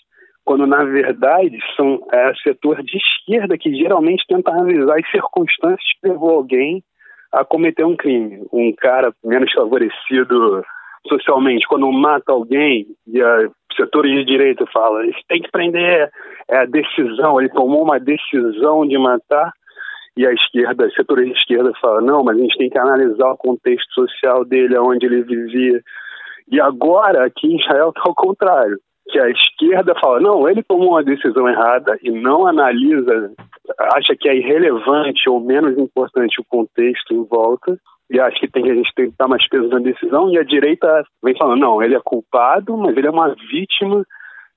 quando 0.45 0.67
na 0.67 0.83
verdade 0.85 1.59
são 1.77 2.01
é, 2.13 2.33
setor 2.43 2.83
de 2.83 2.97
esquerda 2.97 3.59
que 3.59 3.75
geralmente 3.75 4.25
tenta 4.27 4.51
analisar 4.51 4.99
as 4.99 5.11
circunstâncias 5.11 5.85
que 6.01 6.09
levou 6.09 6.31
alguém 6.31 6.83
a 7.33 7.45
cometer 7.45 7.85
um 7.85 7.97
crime. 7.97 8.43
Um 8.53 8.73
cara 8.73 9.13
menos 9.25 9.53
favorecido 9.53 10.65
socialmente, 11.09 11.67
quando 11.67 11.91
mata 11.91 12.33
alguém, 12.33 12.87
e 13.07 13.21
a 13.23 13.49
setores 13.77 14.13
de 14.13 14.25
direita 14.25 14.67
fala, 14.73 15.03
eles 15.03 15.17
tem 15.29 15.41
que 15.41 15.51
prender, 15.51 16.11
é 16.49 16.57
a 16.59 16.67
decisão, 16.67 17.41
ele 17.41 17.49
tomou 17.51 17.83
uma 17.83 17.99
decisão 17.99 18.87
de 18.87 18.99
matar, 18.99 19.53
e 20.17 20.27
a 20.27 20.33
esquerda, 20.33 20.91
setores 20.91 21.27
de 21.27 21.33
esquerda 21.33 21.73
fala, 21.81 22.01
não, 22.01 22.23
mas 22.23 22.37
a 22.37 22.41
gente 22.41 22.59
tem 22.59 22.69
que 22.69 22.79
analisar 22.79 23.31
o 23.31 23.37
contexto 23.37 23.93
social 23.95 24.45
dele, 24.45 24.77
onde 24.77 25.07
ele 25.07 25.23
vivia. 25.23 25.81
E 26.51 26.61
agora, 26.61 27.25
aqui 27.25 27.47
em 27.47 27.61
Israel, 27.61 27.91
está 27.91 28.03
ao 28.05 28.15
contrário. 28.15 28.77
Que 29.11 29.19
a 29.19 29.29
esquerda 29.29 29.95
fala, 30.01 30.21
não, 30.21 30.49
ele 30.49 30.63
tomou 30.63 30.91
uma 30.91 31.03
decisão 31.03 31.49
errada 31.49 31.99
e 32.03 32.11
não 32.11 32.47
analisa, 32.47 33.33
acha 33.95 34.15
que 34.19 34.29
é 34.29 34.37
irrelevante 34.37 35.29
ou 35.29 35.41
menos 35.41 35.77
importante 35.79 36.41
o 36.41 36.45
contexto 36.49 37.13
em 37.13 37.25
volta, 37.25 37.77
e 38.11 38.21
acha 38.21 38.39
que 38.39 38.51
tem 38.51 38.71
a 38.71 38.75
gente 38.75 38.93
tem 38.95 39.11
que 39.11 39.17
dar 39.19 39.29
mais 39.29 39.47
peso 39.49 39.69
na 39.69 39.79
decisão, 39.79 40.31
e 40.31 40.39
a 40.39 40.43
direita 40.43 41.05
vem 41.23 41.37
falando, 41.37 41.61
não, 41.61 41.83
ele 41.83 41.95
é 41.95 42.01
culpado, 42.01 42.77
mas 42.77 42.97
ele 42.97 43.07
é 43.07 43.11
uma 43.11 43.35
vítima 43.51 44.05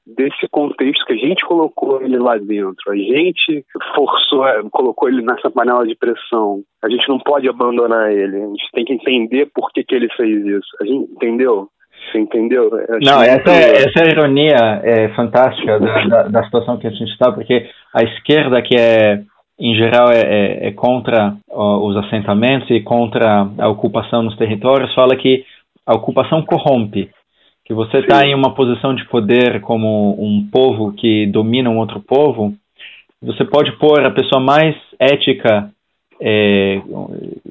desse 0.05 0.47
contexto 0.51 1.05
que 1.05 1.13
a 1.13 1.17
gente 1.17 1.45
colocou 1.45 2.01
ele 2.01 2.17
lá 2.17 2.37
dentro. 2.37 2.91
A 2.91 2.95
gente 2.95 3.65
forçou, 3.95 4.43
colocou 4.69 5.07
ele 5.07 5.21
nessa 5.21 5.49
panela 5.49 5.85
de 5.87 5.95
pressão. 5.95 6.61
A 6.83 6.89
gente 6.89 7.07
não 7.07 7.19
pode 7.19 7.47
abandonar 7.47 8.11
ele. 8.11 8.35
A 8.35 8.47
gente 8.47 8.69
tem 8.73 8.85
que 8.85 8.93
entender 8.93 9.49
por 9.53 9.71
que, 9.71 9.83
que 9.83 9.95
ele 9.95 10.09
fez 10.15 10.45
isso. 10.45 10.67
A 10.81 10.85
gente 10.85 11.11
entendeu? 11.11 11.69
Você 12.11 12.19
entendeu? 12.19 12.69
Não, 13.03 13.21
essa, 13.21 13.51
é, 13.51 13.71
essa 13.77 14.03
é 14.03 14.07
a 14.07 14.11
ironia 14.11 14.81
é, 14.83 15.09
fantástica 15.15 15.79
da, 15.79 16.03
da, 16.05 16.23
da, 16.23 16.43
situação 16.43 16.77
que 16.77 16.87
a 16.87 16.91
gente 16.91 17.11
está, 17.11 17.31
porque 17.31 17.67
a 17.93 18.03
esquerda, 18.03 18.61
que 18.61 18.75
é, 18.75 19.21
em 19.59 19.75
geral, 19.75 20.11
é, 20.11 20.21
é, 20.21 20.67
é 20.67 20.71
contra 20.71 21.35
ó, 21.49 21.87
os 21.87 21.97
assentamentos 21.97 22.69
e 22.69 22.81
contra 22.81 23.47
a 23.57 23.67
ocupação 23.69 24.21
nos 24.21 24.37
territórios, 24.37 24.93
fala 24.93 25.15
que 25.15 25.43
a 25.85 25.95
ocupação 25.95 26.41
corrompe 26.43 27.09
que 27.65 27.73
você 27.73 27.99
está 27.99 28.25
em 28.25 28.35
uma 28.35 28.53
posição 28.53 28.93
de 28.93 29.05
poder 29.05 29.61
como 29.61 30.11
um 30.19 30.47
povo 30.51 30.91
que 30.93 31.25
domina 31.27 31.69
um 31.69 31.77
outro 31.77 32.01
povo, 32.01 32.53
você 33.21 33.45
pode 33.45 33.71
pôr 33.77 34.05
a 34.05 34.11
pessoa 34.11 34.41
mais 34.41 34.75
ética 34.99 35.69
é, 36.21 36.81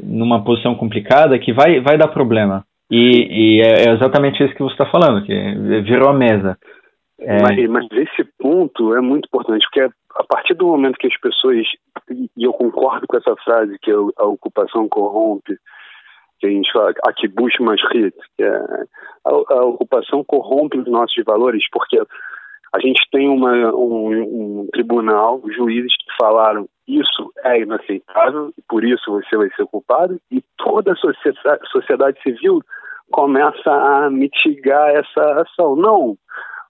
numa 0.02 0.44
posição 0.44 0.74
complicada 0.74 1.38
que 1.38 1.52
vai, 1.52 1.80
vai 1.80 1.96
dar 1.96 2.08
problema. 2.08 2.64
E, 2.92 3.56
e 3.56 3.62
é, 3.62 3.88
é 3.88 3.92
exatamente 3.94 4.44
isso 4.44 4.54
que 4.54 4.62
você 4.62 4.74
está 4.74 4.84
falando, 4.84 5.24
que 5.24 5.32
virou 5.80 6.10
a 6.10 6.12
mesa. 6.12 6.58
É... 7.18 7.40
Mas, 7.40 7.70
mas, 7.70 7.86
esse 7.92 8.22
ponto 8.38 8.94
é 8.94 9.00
muito 9.00 9.26
importante, 9.26 9.64
porque 9.72 9.80
a 10.14 10.24
partir 10.24 10.52
do 10.52 10.66
momento 10.66 10.98
que 10.98 11.06
as 11.06 11.18
pessoas, 11.18 11.66
e 12.10 12.44
eu 12.44 12.52
concordo 12.52 13.06
com 13.06 13.16
essa 13.16 13.34
frase, 13.36 13.78
que 13.80 13.90
a 13.90 14.24
ocupação 14.24 14.86
corrompe, 14.90 15.56
que 16.38 16.46
a 16.46 16.50
gente 16.50 16.70
fala, 16.70 16.92
aqui 17.06 17.28
busca 17.28 17.64
mais 17.64 17.80
hit, 17.92 18.14
que 18.36 18.44
é, 18.44 18.56
a, 19.24 19.30
a, 19.30 19.64
ocupação 19.64 20.22
corrompe 20.22 20.76
os 20.76 20.86
nossos 20.86 21.24
valores, 21.24 21.64
porque 21.72 21.98
a 22.74 22.78
gente 22.78 23.00
tem 23.10 23.26
uma, 23.26 23.74
um, 23.74 24.62
um 24.62 24.68
tribunal, 24.70 25.40
juízes 25.50 25.96
que 25.96 26.16
falaram 26.20 26.68
isso 26.86 27.32
é 27.44 27.60
inaceitável, 27.60 28.52
por 28.68 28.84
isso 28.84 29.10
você 29.10 29.34
vai 29.34 29.48
ser 29.56 29.64
culpado, 29.66 30.20
e 30.30 30.42
toda 30.58 30.92
a 30.92 30.96
sociedade, 30.96 31.60
sociedade 31.70 32.20
civil 32.22 32.60
começa 33.10 33.70
a 33.70 34.10
mitigar 34.10 34.90
essa 34.90 35.42
ação. 35.42 35.76
Não, 35.76 36.16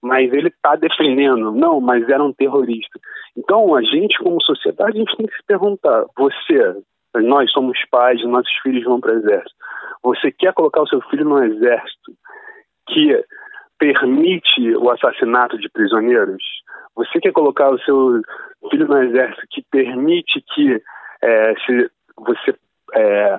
mas 0.02 0.32
ele 0.32 0.48
está 0.48 0.76
defendendo. 0.76 1.52
Não, 1.52 1.80
mas 1.80 2.08
era 2.08 2.22
um 2.22 2.32
terrorista. 2.32 2.98
Então, 3.36 3.74
a 3.74 3.82
gente, 3.82 4.18
como 4.18 4.42
sociedade, 4.42 4.96
a 4.96 5.00
gente 5.00 5.16
tem 5.16 5.26
que 5.26 5.36
se 5.36 5.44
perguntar: 5.46 6.04
você, 6.16 6.76
nós 7.16 7.50
somos 7.52 7.78
pais, 7.90 8.22
nossos 8.24 8.52
filhos 8.62 8.84
vão 8.84 9.00
para 9.00 9.12
o 9.14 9.18
exército. 9.18 9.54
Você 10.02 10.32
quer 10.32 10.52
colocar 10.52 10.82
o 10.82 10.88
seu 10.88 11.00
filho 11.02 11.24
no 11.24 11.42
exército 11.44 12.12
que 12.88 13.24
permite 13.78 14.76
o 14.76 14.90
assassinato 14.90 15.56
de 15.58 15.68
prisioneiros? 15.70 16.42
Você 16.96 17.20
quer 17.20 17.32
colocar 17.32 17.70
o 17.70 17.78
seu 17.80 18.20
filho 18.70 18.86
no 18.86 19.02
exército 19.02 19.46
que 19.50 19.62
permite 19.70 20.42
que 20.54 20.82
é, 21.22 21.54
se 21.64 21.90
você 22.16 22.54
é, 22.94 23.38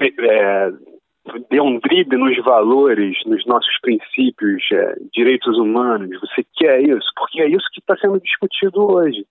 é, 0.00 0.72
dê 1.50 1.60
um 1.60 1.78
drible 1.78 2.18
nos 2.18 2.36
valores, 2.44 3.16
nos 3.26 3.44
nossos 3.46 3.78
princípios, 3.80 4.62
é, 4.72 4.94
direitos 5.12 5.58
humanos. 5.58 6.20
Você 6.20 6.44
quer 6.56 6.80
isso? 6.80 7.08
Porque 7.16 7.40
é 7.40 7.48
isso 7.48 7.66
que 7.72 7.80
está 7.80 7.96
sendo 7.96 8.20
discutido 8.20 8.90
hoje. 8.92 9.24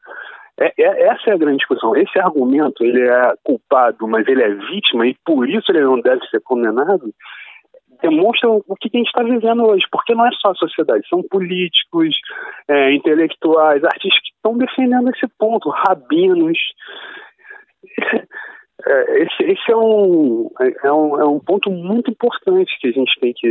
É, 0.59 0.74
é, 0.77 1.07
essa 1.07 1.29
é 1.29 1.33
a 1.33 1.38
grande 1.38 1.57
discussão. 1.57 1.95
Esse 1.95 2.17
argumento, 2.19 2.83
ele 2.83 3.01
é 3.01 3.33
culpado, 3.43 4.07
mas 4.07 4.27
ele 4.27 4.41
é 4.41 4.50
vítima 4.50 5.07
e 5.07 5.15
por 5.25 5.50
isso 5.50 5.71
ele 5.71 5.81
não 5.81 6.00
deve 6.00 6.25
ser 6.27 6.41
condenado, 6.41 7.13
demonstra 8.01 8.50
o 8.50 8.75
que 8.79 8.89
a 8.93 8.97
gente 8.97 9.07
está 9.07 9.24
vivendo 9.24 9.65
hoje. 9.65 9.85
Porque 9.91 10.15
não 10.15 10.25
é 10.25 10.31
só 10.39 10.51
a 10.51 10.55
sociedade, 10.55 11.07
são 11.09 11.21
políticos, 11.24 12.15
é, 12.67 12.93
intelectuais, 12.93 13.83
artistas 13.83 14.21
que 14.21 14.31
estão 14.35 14.57
defendendo 14.57 15.09
esse 15.09 15.27
ponto, 15.38 15.69
rabinos. 15.69 16.57
É, 18.84 19.24
esse, 19.24 19.44
esse 19.44 19.72
é, 19.72 19.75
um, 19.75 20.50
é, 20.84 20.91
um, 20.91 21.22
é 21.22 21.25
um 21.25 21.39
ponto 21.39 21.72
muito 21.72 22.12
importante 22.12 22.77
que 22.79 22.89
a 22.89 22.91
gente 22.91 23.20
tem 23.22 23.34
que 23.34 23.48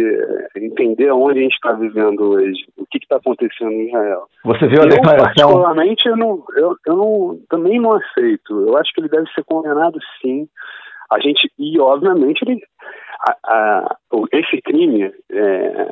entender 0.57 1.11
onde 1.11 1.39
a 1.39 1.43
gente 1.43 1.55
está 1.55 1.73
vivendo 1.73 2.33
hoje, 2.33 2.67
o 2.77 2.85
que 2.87 2.99
está 2.99 3.17
acontecendo 3.17 3.73
em 3.73 3.89
Israel. 3.89 4.25
Você 4.45 4.67
viu 4.67 4.81
a 4.81 4.85
eu, 4.85 4.89
declaração? 4.89 5.25
Particularmente, 5.25 6.09
eu, 6.09 6.17
não, 6.17 6.45
eu, 6.57 6.77
eu 6.87 6.97
não, 6.97 7.41
também 7.49 7.81
não 7.81 7.95
aceito. 7.95 8.69
Eu 8.69 8.77
acho 8.77 8.93
que 8.93 9.01
ele 9.01 9.09
deve 9.09 9.29
ser 9.31 9.45
condenado 9.45 9.99
sim. 10.21 10.47
A 11.11 11.19
gente, 11.19 11.51
e 11.59 11.81
obviamente, 11.81 12.43
ele, 12.43 12.63
a, 13.27 13.37
a, 13.47 13.97
esse 14.33 14.61
crime, 14.63 15.13
é, 15.31 15.89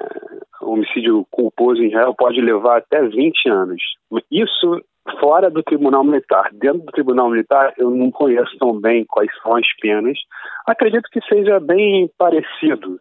homicídio 0.61 1.27
culposo 1.31 1.83
em 1.83 1.89
Israel, 1.89 2.15
pode 2.17 2.41
levar 2.41 2.79
até 2.79 3.03
20 3.03 3.49
anos. 3.49 3.83
Isso 4.31 4.81
fora 5.19 5.51
do 5.51 5.63
Tribunal 5.63 6.05
Militar. 6.05 6.51
Dentro 6.53 6.81
do 6.81 6.93
Tribunal 6.93 7.31
Militar, 7.31 7.73
eu 7.77 7.91
não 7.91 8.11
conheço 8.11 8.57
tão 8.59 8.79
bem 8.81 9.05
quais 9.09 9.31
são 9.43 9.57
as 9.57 9.67
penas. 9.81 10.19
Acredito 10.67 11.09
que 11.11 11.21
seja 11.23 11.59
bem 11.59 12.11
parecido, 12.19 13.01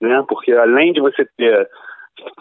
né? 0.00 0.22
Porque 0.28 0.52
além 0.52 0.92
de 0.92 1.00
você 1.00 1.26
ter 1.36 1.68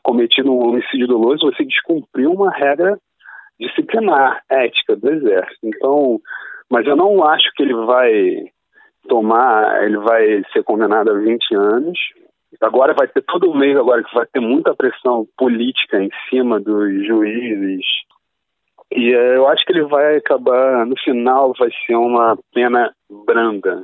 cometido 0.04 0.52
um 0.52 0.68
homicídio 0.68 1.08
doloso, 1.08 1.46
você 1.46 1.64
descumpriu 1.64 2.32
uma 2.32 2.52
regra 2.52 2.98
disciplinar, 3.60 4.42
ética 4.50 4.96
do 4.96 5.10
Exército. 5.10 5.60
Então, 5.64 6.20
mas 6.70 6.86
eu 6.88 6.96
não 6.96 7.24
acho 7.24 7.50
que 7.56 7.64
ele 7.64 7.74
vai 7.74 8.46
tomar, 9.08 9.84
ele 9.84 9.98
vai 9.98 10.44
ser 10.54 10.64
condenado 10.64 11.12
a 11.12 11.18
20 11.18 11.56
anos. 11.56 12.00
Agora 12.62 12.94
vai 12.94 13.08
ter 13.08 13.22
todo 13.24 13.56
mês 13.56 13.78
agora 13.78 14.04
que 14.04 14.14
vai 14.14 14.26
ter 14.26 14.40
muita 14.40 14.76
pressão 14.76 15.26
política 15.38 16.02
em 16.02 16.10
cima 16.30 16.60
dos 16.60 17.06
juízes 17.08 17.86
e 18.94 19.14
eh, 19.14 19.36
eu 19.38 19.48
acho 19.48 19.64
que 19.66 19.72
ele 19.72 19.84
vai 19.84 20.18
acabar, 20.18 20.86
no 20.86 20.98
final, 21.00 21.54
vai 21.58 21.70
ser 21.86 21.96
uma 21.96 22.38
pena 22.54 22.92
branda. 23.26 23.84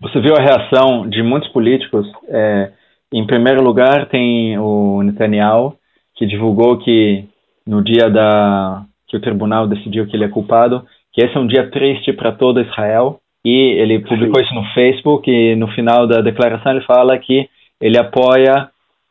Você 0.00 0.20
viu 0.20 0.34
a 0.34 0.42
reação 0.42 1.08
de 1.08 1.22
muitos 1.22 1.48
políticos? 1.50 2.06
É, 2.28 2.72
em 3.12 3.26
primeiro 3.26 3.62
lugar, 3.62 4.08
tem 4.08 4.58
o 4.58 5.02
Netanyahu, 5.02 5.76
que 6.14 6.26
divulgou 6.26 6.78
que 6.78 7.24
no 7.66 7.82
dia 7.82 8.08
da 8.08 8.84
que 9.08 9.16
o 9.16 9.20
tribunal 9.20 9.66
decidiu 9.66 10.06
que 10.06 10.16
ele 10.16 10.24
é 10.24 10.28
culpado, 10.28 10.84
que 11.12 11.24
esse 11.24 11.36
é 11.36 11.40
um 11.40 11.46
dia 11.46 11.70
triste 11.70 12.12
para 12.12 12.32
todo 12.32 12.60
Israel. 12.60 13.20
E 13.44 13.78
ele 13.78 13.98
publicou 14.00 14.40
isso 14.40 14.54
no 14.54 14.64
Facebook 14.72 15.30
e 15.30 15.54
no 15.54 15.68
final 15.68 16.06
da 16.06 16.20
declaração 16.20 16.72
ele 16.72 16.84
fala 16.84 17.18
que 17.18 17.48
ele 17.80 17.98
apoia 17.98 18.70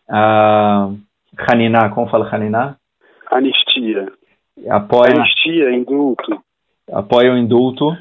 a 0.09 0.89
Haniná, 1.37 1.89
como 1.89 2.09
fala 2.09 2.27
Haniná? 2.33 2.75
Anistia 3.31 4.07
apoia 4.69 5.15
anistia, 5.15 5.71
indulto. 5.71 6.39
Apoia 6.91 7.33
o 7.33 7.37
indulto. 7.37 7.95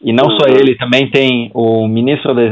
E 0.00 0.12
não 0.12 0.24
uhum. 0.26 0.38
só 0.38 0.48
ele, 0.48 0.76
também 0.76 1.10
tem 1.10 1.50
o 1.54 1.86
ministro 1.86 2.34
da, 2.34 2.42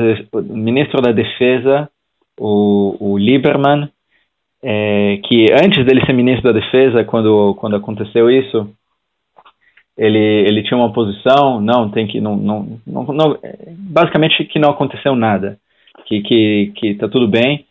ministro 0.43 1.03
da 1.03 1.11
Defesa, 1.11 1.91
o, 2.39 2.97
o 3.01 3.19
Lieberman, 3.19 3.89
é, 4.63 5.19
que 5.25 5.47
antes 5.53 5.85
dele 5.85 6.05
ser 6.07 6.13
ministro 6.13 6.53
da 6.53 6.61
Defesa, 6.61 7.03
quando, 7.05 7.55
quando 7.57 7.75
aconteceu 7.75 8.31
isso, 8.31 8.71
ele, 10.01 10.19
ele 10.19 10.63
tinha 10.63 10.79
uma 10.79 10.95
posição, 10.95 11.61
não, 11.61 11.91
tem 11.91 12.07
que, 12.07 12.23
não, 12.23 12.35
não, 12.35 12.81
não, 12.87 13.05
não 13.05 13.39
basicamente 13.77 14.45
que 14.47 14.59
não 14.59 14.71
aconteceu 14.71 15.15
nada, 15.15 15.59
que, 16.07 16.23
que, 16.23 16.73
que 16.75 16.95
tá 16.95 17.07
tudo 17.07 17.29
bem, 17.29 17.67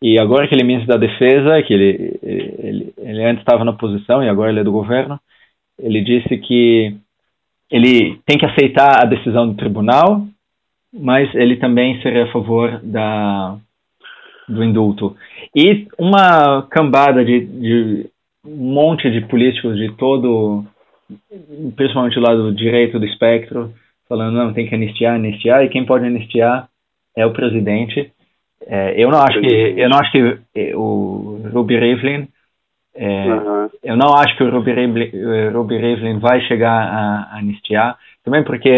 e 0.00 0.16
agora 0.16 0.46
que 0.46 0.54
ele 0.54 0.62
é 0.62 0.64
ministro 0.64 0.88
da 0.88 0.96
Defesa, 0.96 1.60
que 1.62 1.74
ele, 1.74 2.20
ele, 2.22 2.94
ele 2.96 3.24
antes 3.24 3.42
estava 3.42 3.64
na 3.64 3.72
posição 3.72 4.22
e 4.22 4.28
agora 4.28 4.50
ele 4.50 4.60
é 4.60 4.64
do 4.64 4.70
governo, 4.70 5.18
ele 5.76 6.00
disse 6.02 6.38
que 6.38 6.94
ele 7.68 8.20
tem 8.26 8.38
que 8.38 8.46
aceitar 8.46 9.02
a 9.02 9.04
decisão 9.04 9.48
do 9.48 9.56
tribunal, 9.56 10.24
mas 10.92 11.34
ele 11.34 11.56
também 11.56 12.00
seria 12.00 12.24
a 12.24 12.32
favor 12.32 12.80
da, 12.82 13.56
do 14.48 14.62
indulto. 14.62 15.16
E 15.54 15.88
uma 15.98 16.62
cambada 16.70 17.24
de, 17.24 17.40
de 17.40 18.06
um 18.46 18.72
monte 18.72 19.10
de 19.10 19.22
políticos 19.22 19.76
de 19.76 19.90
todo, 19.96 20.64
principalmente 21.76 22.14
do 22.14 22.20
lado 22.20 22.54
direito 22.54 22.98
do 22.98 23.06
espectro, 23.06 23.72
falando 24.08 24.34
não, 24.36 24.52
tem 24.52 24.68
que 24.68 24.74
anistiar, 24.74 25.14
anistiar, 25.14 25.64
e 25.64 25.68
quem 25.68 25.84
pode 25.84 26.04
anistiar 26.04 26.68
é 27.16 27.26
o 27.26 27.32
presidente. 27.32 28.12
É, 28.66 29.02
eu 29.02 29.10
não 29.10 29.18
acho 29.18 29.40
que 29.40 29.74
eu 29.76 29.88
não 29.88 29.98
acho 29.98 30.12
que 30.12 30.38
é, 30.54 30.76
o 30.76 31.40
Ruby 31.52 31.78
Rivlin 31.78 32.28
é, 32.94 33.32
uhum. 33.32 33.70
eu 33.82 33.96
não 33.96 34.14
acho 34.14 34.36
que 34.36 34.44
o 34.44 34.50
Ruby 34.50 34.72
Rivlin, 34.72 35.10
Ruby 35.52 35.78
Rivlin 35.78 36.18
vai 36.18 36.40
chegar 36.42 36.72
a, 36.72 37.34
a 37.34 37.38
anistiar, 37.38 37.96
também 38.22 38.44
porque 38.44 38.68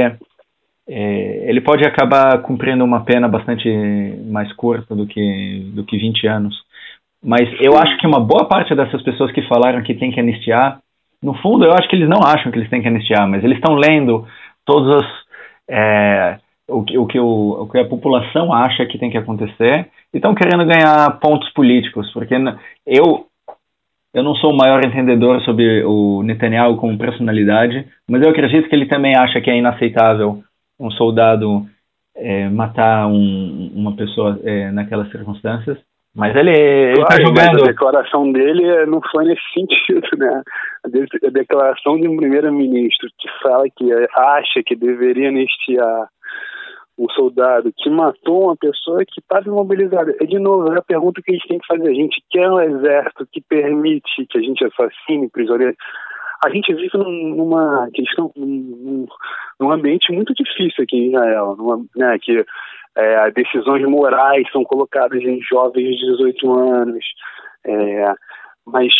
é, 0.88 1.50
ele 1.50 1.61
pode 1.61 1.85
acabar 1.85 2.41
cumprindo 2.43 2.85
uma 2.85 3.05
pena 3.05 3.26
bastante 3.26 3.69
mais 4.26 4.53
curta 4.53 4.95
do 4.95 5.07
que 5.07 5.73
do 5.75 5.85
que 5.85 5.99
20 5.99 6.26
anos. 6.29 6.55
Mas 7.23 7.49
eu 7.61 7.76
acho 7.76 7.97
que 7.99 8.07
uma 8.07 8.21
boa 8.21 8.47
parte 8.47 8.75
dessas 8.75 9.03
pessoas 9.03 9.33
que 9.33 9.43
falaram 9.49 9.83
que 9.83 9.95
tem 9.95 10.12
que 10.12 10.21
anistiar, 10.21 10.79
no 11.25 11.35
fundo 11.35 11.64
eu 11.64 11.73
acho 11.73 11.88
que 11.88 11.97
eles 11.97 12.09
não 12.09 12.21
acham 12.23 12.52
que 12.52 12.59
eles 12.59 12.69
têm 12.69 12.83
que 12.83 12.88
anistiar, 12.88 13.26
mas 13.26 13.43
eles 13.43 13.57
estão 13.57 13.75
lendo 13.75 14.26
todas 14.66 15.02
as 15.02 15.25
é, 15.69 16.38
o 16.69 16.83
que, 16.85 16.99
o, 16.99 17.07
que 17.07 17.19
o, 17.19 17.62
o 17.62 17.69
que 17.69 17.78
a 17.78 17.88
população 17.88 18.52
acha 18.52 18.85
que 18.85 18.99
tem 18.99 19.11
que 19.11 19.16
acontecer 19.16 19.88
e 20.12 20.19
estão 20.19 20.35
querendo 20.35 20.66
ganhar 20.66 21.19
pontos 21.21 21.50
políticos, 21.54 22.12
porque 22.12 22.35
eu 22.87 23.26
eu 24.12 24.23
não 24.23 24.37
sou 24.37 24.52
o 24.52 24.57
maior 24.57 24.85
entendedor 24.85 25.40
sobre 25.43 25.83
o 25.83 26.23
Netanyahu 26.23 26.76
como 26.76 26.97
personalidade, 26.97 27.85
mas 28.09 28.23
eu 28.23 28.31
acredito 28.31 28.69
que 28.69 28.75
ele 28.75 28.87
também 28.87 29.16
acha 29.16 29.40
que 29.40 29.50
é 29.50 29.59
inaceitável 29.59 30.40
um 30.78 30.88
soldado 30.93 31.66
é, 32.14 32.49
matar 32.49 33.09
um, 33.09 33.73
uma 33.75 33.97
pessoa 33.97 34.38
é, 34.45 34.71
naquelas 34.71 35.11
circunstâncias. 35.11 35.78
Mas 36.14 36.37
ele 36.37 36.92
está 36.92 37.16
jogando. 37.21 37.62
a 37.62 37.66
declaração 37.66 38.30
dele 38.30 38.87
não 38.87 39.00
foi 39.11 39.25
nesse 39.25 39.42
sentido, 39.52 40.06
né? 40.16 40.42
A 40.85 41.30
declaração 41.30 41.99
de 41.99 42.06
um 42.06 42.16
primeiro-ministro 42.16 43.09
que 43.18 43.28
fala 43.42 43.64
que 43.76 43.92
acha 44.14 44.62
que 44.64 44.76
deveria 44.76 45.28
anistiar 45.28 46.09
um 46.97 47.09
soldado 47.11 47.73
que 47.76 47.90
matou 47.90 48.44
uma 48.44 48.56
pessoa 48.56 49.04
que 49.04 49.21
estava 49.21 49.49
imobilizada. 49.49 50.14
É 50.21 50.25
de 50.25 50.38
novo, 50.38 50.73
é 50.73 50.78
a 50.78 50.83
pergunta 50.83 51.21
que 51.21 51.33
a 51.33 51.35
gente 51.35 51.49
tem 51.49 51.59
que 51.59 51.66
fazer. 51.66 51.88
A 51.88 51.94
gente 51.94 52.23
quer 52.30 52.49
um 52.49 52.61
exército 52.61 53.26
que 53.33 53.40
permite 53.40 54.26
que 54.30 54.38
a 54.38 54.40
gente 54.40 54.64
assassine 54.64 55.28
prisioneiros. 55.28 55.76
a 56.44 56.50
gente 56.50 56.73
vive 56.73 56.97
num, 56.97 57.35
numa 57.35 57.88
questão, 57.92 58.30
num, 58.37 59.06
num, 59.59 59.73
ambiente 59.73 60.12
muito 60.12 60.33
difícil 60.35 60.85
aqui 60.85 60.97
em 60.97 61.09
Israel, 61.09 61.56
numa, 61.59 61.85
né, 61.97 62.16
que 62.23 62.44
é, 62.96 63.30
decisões 63.32 63.84
morais 63.86 64.50
são 64.52 64.64
colocadas 64.64 65.20
em 65.22 65.40
jovens 65.42 65.96
de 65.96 66.12
18 66.12 66.52
anos, 66.52 67.04
é, 67.66 68.14
mas 68.66 68.92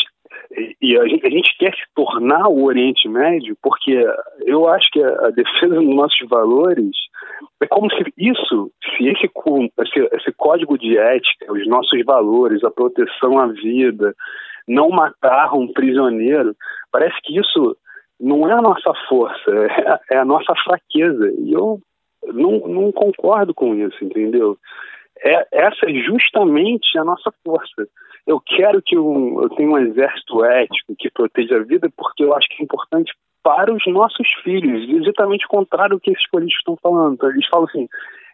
e 0.81 0.97
a 0.99 1.07
gente, 1.07 1.27
a 1.27 1.31
gente, 1.31 1.57
quer 1.59 1.73
se 1.73 1.83
tornar 1.95 2.49
o 2.49 2.65
Oriente 2.65 3.09
Médio 3.09 3.57
porque 3.63 4.05
eu 4.47 4.69
acho 4.69 4.89
que 4.91 5.03
a, 5.03 5.27
a 5.27 5.31
defesa 5.31 5.75
dos 5.75 5.95
nossos 5.95 6.29
valores 6.29 6.91
é 7.63 7.67
como 7.67 7.91
se 7.91 8.05
isso, 8.17 8.71
se 8.97 9.09
esse, 9.09 9.31
esse, 9.79 10.09
esse 10.13 10.33
código 10.37 10.79
de 10.79 10.99
ética, 10.99 11.53
os 11.53 11.67
nossos 11.67 12.05
valores, 12.05 12.63
a 12.63 12.71
proteção 12.71 13.39
à 13.39 13.47
vida, 13.47 14.15
não 14.69 14.91
matar 14.91 15.55
um 15.55 15.73
prisioneiro, 15.73 16.55
parece 16.93 17.17
que 17.23 17.39
isso 17.39 17.77
não 18.21 18.49
é 18.49 18.53
a 18.53 18.63
nossa 18.63 18.93
força, 19.09 19.51
é, 20.11 20.15
é 20.17 20.19
a 20.19 20.25
nossa 20.25 20.55
fraqueza. 20.65 21.33
E 21.39 21.53
eu 21.53 21.81
não, 22.33 22.59
não 22.61 22.93
concordo 22.93 23.55
com 23.55 23.75
isso, 23.75 24.05
entendeu? 24.05 24.57
É, 25.23 25.47
essa 25.53 25.87
é 25.87 25.95
justamente 25.95 26.99
a 26.99 27.05
nossa 27.05 27.33
força. 27.45 27.87
Eu 28.27 28.41
quero 28.41 28.83
que 28.83 28.99
um, 28.99 29.43
eu 29.43 29.49
tenha 29.51 29.69
um 29.69 29.79
exército 29.79 30.45
ético 30.45 30.95
que 30.99 31.11
proteja 31.11 31.57
a 31.57 31.63
vida, 31.63 31.89
porque 31.97 32.25
eu 32.25 32.35
acho 32.35 32.49
que 32.49 32.63
é 32.63 32.65
importante 32.65 33.13
para 33.43 33.73
os 33.73 33.87
nossos 33.87 34.27
filhos, 34.43 34.89
exatamente 34.89 35.45
o 35.45 35.49
contrário 35.49 35.97
do 35.97 36.01
que 36.01 36.11
esses 36.11 36.29
políticos 36.31 36.61
estão 36.61 36.79
falando. 36.83 37.19
Eles 37.29 37.47
falam 37.49 37.69
assim: 37.69 37.87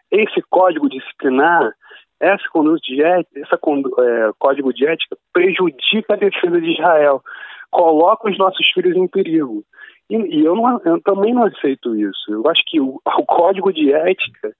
esse 0.09 0.41
código 0.49 0.89
disciplinar, 0.89 1.73
essa 2.19 2.43
conduta 2.51 2.79
de 2.81 3.03
ética, 3.03 3.39
esse 3.39 3.53
é, 3.53 4.31
código 4.39 4.73
de 4.73 4.87
ética 4.87 5.17
prejudica 5.33 6.13
a 6.13 6.15
defesa 6.15 6.61
de 6.61 6.71
Israel, 6.71 7.21
coloca 7.69 8.29
os 8.29 8.37
nossos 8.37 8.65
filhos 8.73 8.95
em 8.95 9.07
perigo. 9.07 9.63
E, 10.11 10.39
e 10.39 10.45
eu, 10.45 10.55
não, 10.55 10.81
eu, 10.83 11.01
também 11.01 11.33
não 11.33 11.43
aceito 11.43 11.95
isso. 11.95 12.29
Eu 12.29 12.43
acho 12.49 12.61
que 12.67 12.81
o, 12.81 12.99
o 13.05 13.25
código 13.25 13.71
de 13.71 13.93
ética 13.93 14.51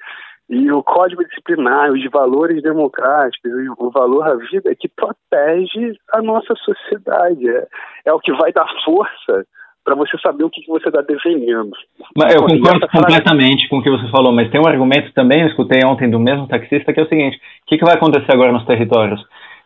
e 0.49 0.71
o 0.71 0.81
código 0.83 1.23
disciplinar, 1.25 1.91
os 1.91 2.03
valores 2.09 2.61
democráticos, 2.63 3.51
o 3.77 3.89
valor 3.89 4.27
à 4.27 4.35
vida 4.35 4.71
é 4.71 4.75
que 4.75 4.89
protege 4.89 5.93
a 6.13 6.21
nossa 6.21 6.53
sociedade. 6.55 7.49
É, 7.49 7.67
é 8.05 8.13
o 8.13 8.19
que 8.19 8.31
vai 8.33 8.51
dar 8.51 8.67
força 8.85 9.45
para 9.83 9.95
você 9.95 10.17
saber 10.19 10.43
o 10.43 10.49
que, 10.49 10.61
que 10.61 10.69
você 10.69 10.89
está 10.89 11.01
defendendo. 11.01 11.71
Mas 12.15 12.35
eu 12.35 12.41
concordo 12.41 12.87
completamente 12.87 13.67
com 13.67 13.79
o 13.79 13.83
que 13.83 13.89
você 13.89 14.07
falou, 14.09 14.31
mas 14.31 14.51
tem 14.51 14.61
um 14.61 14.67
argumento 14.67 15.11
também, 15.13 15.41
eu 15.41 15.47
escutei 15.47 15.81
ontem 15.83 16.09
do 16.09 16.19
mesmo 16.19 16.47
taxista, 16.47 16.93
que 16.93 16.99
é 16.99 17.03
o 17.03 17.09
seguinte: 17.09 17.37
o 17.37 17.65
que, 17.67 17.77
que 17.77 17.85
vai 17.85 17.95
acontecer 17.95 18.31
agora 18.31 18.51
nos 18.51 18.65
territórios? 18.65 19.19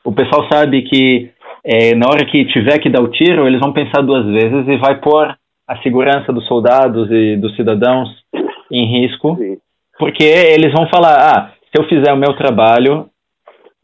O 0.05 0.13
pessoal 0.13 0.47
sabe 0.49 0.83
que 0.83 1.31
é, 1.65 1.95
na 1.95 2.07
hora 2.07 2.25
que 2.25 2.45
tiver 2.45 2.79
que 2.79 2.89
dar 2.89 3.01
o 3.01 3.09
tiro, 3.09 3.45
eles 3.45 3.59
vão 3.59 3.73
pensar 3.73 4.01
duas 4.03 4.25
vezes 4.25 4.67
e 4.67 4.77
vai 4.77 5.01
pôr 5.01 5.35
a 5.67 5.81
segurança 5.81 6.31
dos 6.31 6.47
soldados 6.47 7.09
e 7.11 7.37
dos 7.37 7.55
cidadãos 7.55 8.09
em 8.71 9.01
risco. 9.01 9.35
Sim 9.37 9.57
porque 9.97 10.23
eles 10.23 10.73
vão 10.73 10.87
falar, 10.89 11.15
ah, 11.15 11.51
se 11.63 11.81
eu 11.81 11.87
fizer 11.87 12.11
o 12.13 12.17
meu 12.17 12.35
trabalho, 12.35 13.07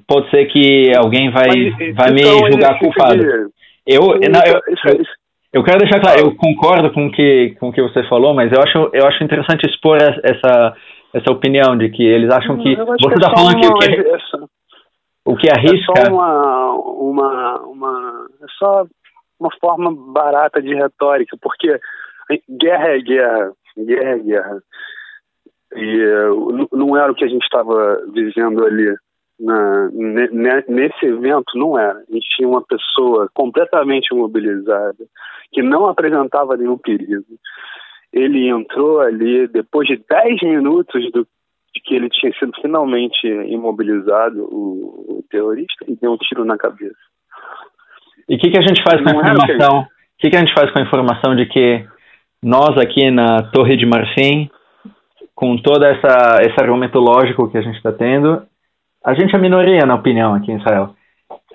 pode 0.08 0.30
ser 0.30 0.46
que 0.46 0.92
alguém 0.96 1.32
vai, 1.32 1.48
Mas, 1.48 1.96
vai 1.96 2.10
então, 2.12 2.42
me 2.42 2.52
julgar 2.52 2.80
culpado. 2.80 3.24
Eu, 3.88 4.02
não, 4.02 4.42
eu, 4.46 5.04
eu, 5.54 5.64
quero 5.64 5.80
deixar 5.80 6.00
claro, 6.00 6.20
eu 6.20 6.36
concordo 6.36 6.92
com 6.92 7.10
que, 7.12 7.56
com 7.60 7.70
o 7.70 7.74
que 7.74 7.82
você 7.82 8.04
falou, 8.08 8.34
mas 8.34 8.52
eu 8.52 8.62
acho, 8.62 8.90
eu 8.94 9.08
acho 9.08 9.24
interessante 9.24 9.68
expor 9.68 9.98
essa, 9.98 10.76
essa 11.14 11.32
opinião 11.32 11.78
de 11.78 11.90
que 11.90 12.04
eles 12.04 12.30
acham 12.30 12.58
que. 12.58 12.76
Você 12.76 13.16
está 13.16 13.32
é 13.32 13.36
falando 13.36 13.60
que 13.60 13.68
o 13.68 13.76
que, 13.76 14.46
o 15.26 15.36
que 15.36 15.50
arrisca. 15.50 15.94
É 15.98 16.06
só 16.06 16.14
uma, 16.14 16.74
uma, 16.74 17.60
uma. 17.62 18.28
É 18.42 18.46
só 18.60 18.86
uma 19.42 19.52
forma 19.60 19.92
barata 20.14 20.62
de 20.62 20.74
retórica, 20.76 21.36
porque 21.42 21.80
guerra 22.50 22.90
é 22.90 23.00
guerra, 23.00 23.54
guerra 23.78 24.10
é 24.10 24.20
guerra. 24.20 24.64
E 25.76 26.06
uh, 26.06 26.68
não 26.72 26.96
era 26.96 27.12
o 27.12 27.16
que 27.16 27.26
a 27.26 27.28
gente 27.28 27.44
estava 27.44 28.02
vivendo 28.14 28.64
ali. 28.64 28.96
Na, 29.40 29.90
nesse 30.68 31.04
evento, 31.04 31.58
não 31.58 31.80
era. 31.80 31.98
A 31.98 32.14
gente 32.14 32.28
tinha 32.36 32.48
uma 32.48 32.64
pessoa 32.64 33.28
completamente 33.34 34.14
imobilizada, 34.14 35.04
que 35.52 35.64
não 35.64 35.88
apresentava 35.88 36.56
nenhum 36.56 36.78
perigo. 36.78 37.26
Ele 38.14 38.50
entrou 38.50 39.00
ali, 39.00 39.48
depois 39.48 39.88
de 39.88 39.98
10 40.08 40.44
minutos 40.44 41.12
do, 41.12 41.28
de 41.74 41.82
que 41.84 41.96
ele 41.96 42.10
tinha 42.10 42.32
sido 42.38 42.52
finalmente 42.62 43.26
imobilizado, 43.26 44.44
o, 44.44 45.18
o 45.18 45.26
terrorista, 45.28 45.86
e 45.88 45.96
deu 45.96 46.12
um 46.12 46.18
tiro 46.18 46.46
na 46.46 46.58
cabeça. 46.58 47.00
E 48.28 48.36
o 48.36 48.40
que, 48.40 48.50
que 48.50 48.58
a 48.58 48.62
gente 48.62 48.82
faz 48.84 49.02
com 49.02 49.10
a 49.10 49.12
informação? 49.12 49.80
O 49.82 49.88
que, 50.18 50.30
que 50.30 50.36
a 50.36 50.40
gente 50.40 50.54
faz 50.54 50.72
com 50.72 50.80
a 50.80 50.84
informação 50.84 51.36
de 51.36 51.46
que 51.46 51.86
nós 52.44 52.78
aqui 52.78 53.10
na 53.12 53.44
Torre 53.52 53.76
de 53.76 53.86
Marfim 53.86 54.50
com 55.42 55.58
todo 55.58 55.84
essa, 55.84 56.38
esse 56.42 56.56
argumento 56.62 57.00
lógico 57.00 57.50
que 57.50 57.58
a 57.58 57.62
gente 57.62 57.78
está 57.78 57.92
tendo, 57.92 58.44
a 59.04 59.16
gente 59.16 59.36
é 59.36 59.40
minoria 59.40 59.86
na 59.88 59.96
opinião 59.96 60.36
aqui 60.36 60.52
em 60.52 60.58
Israel. 60.58 60.96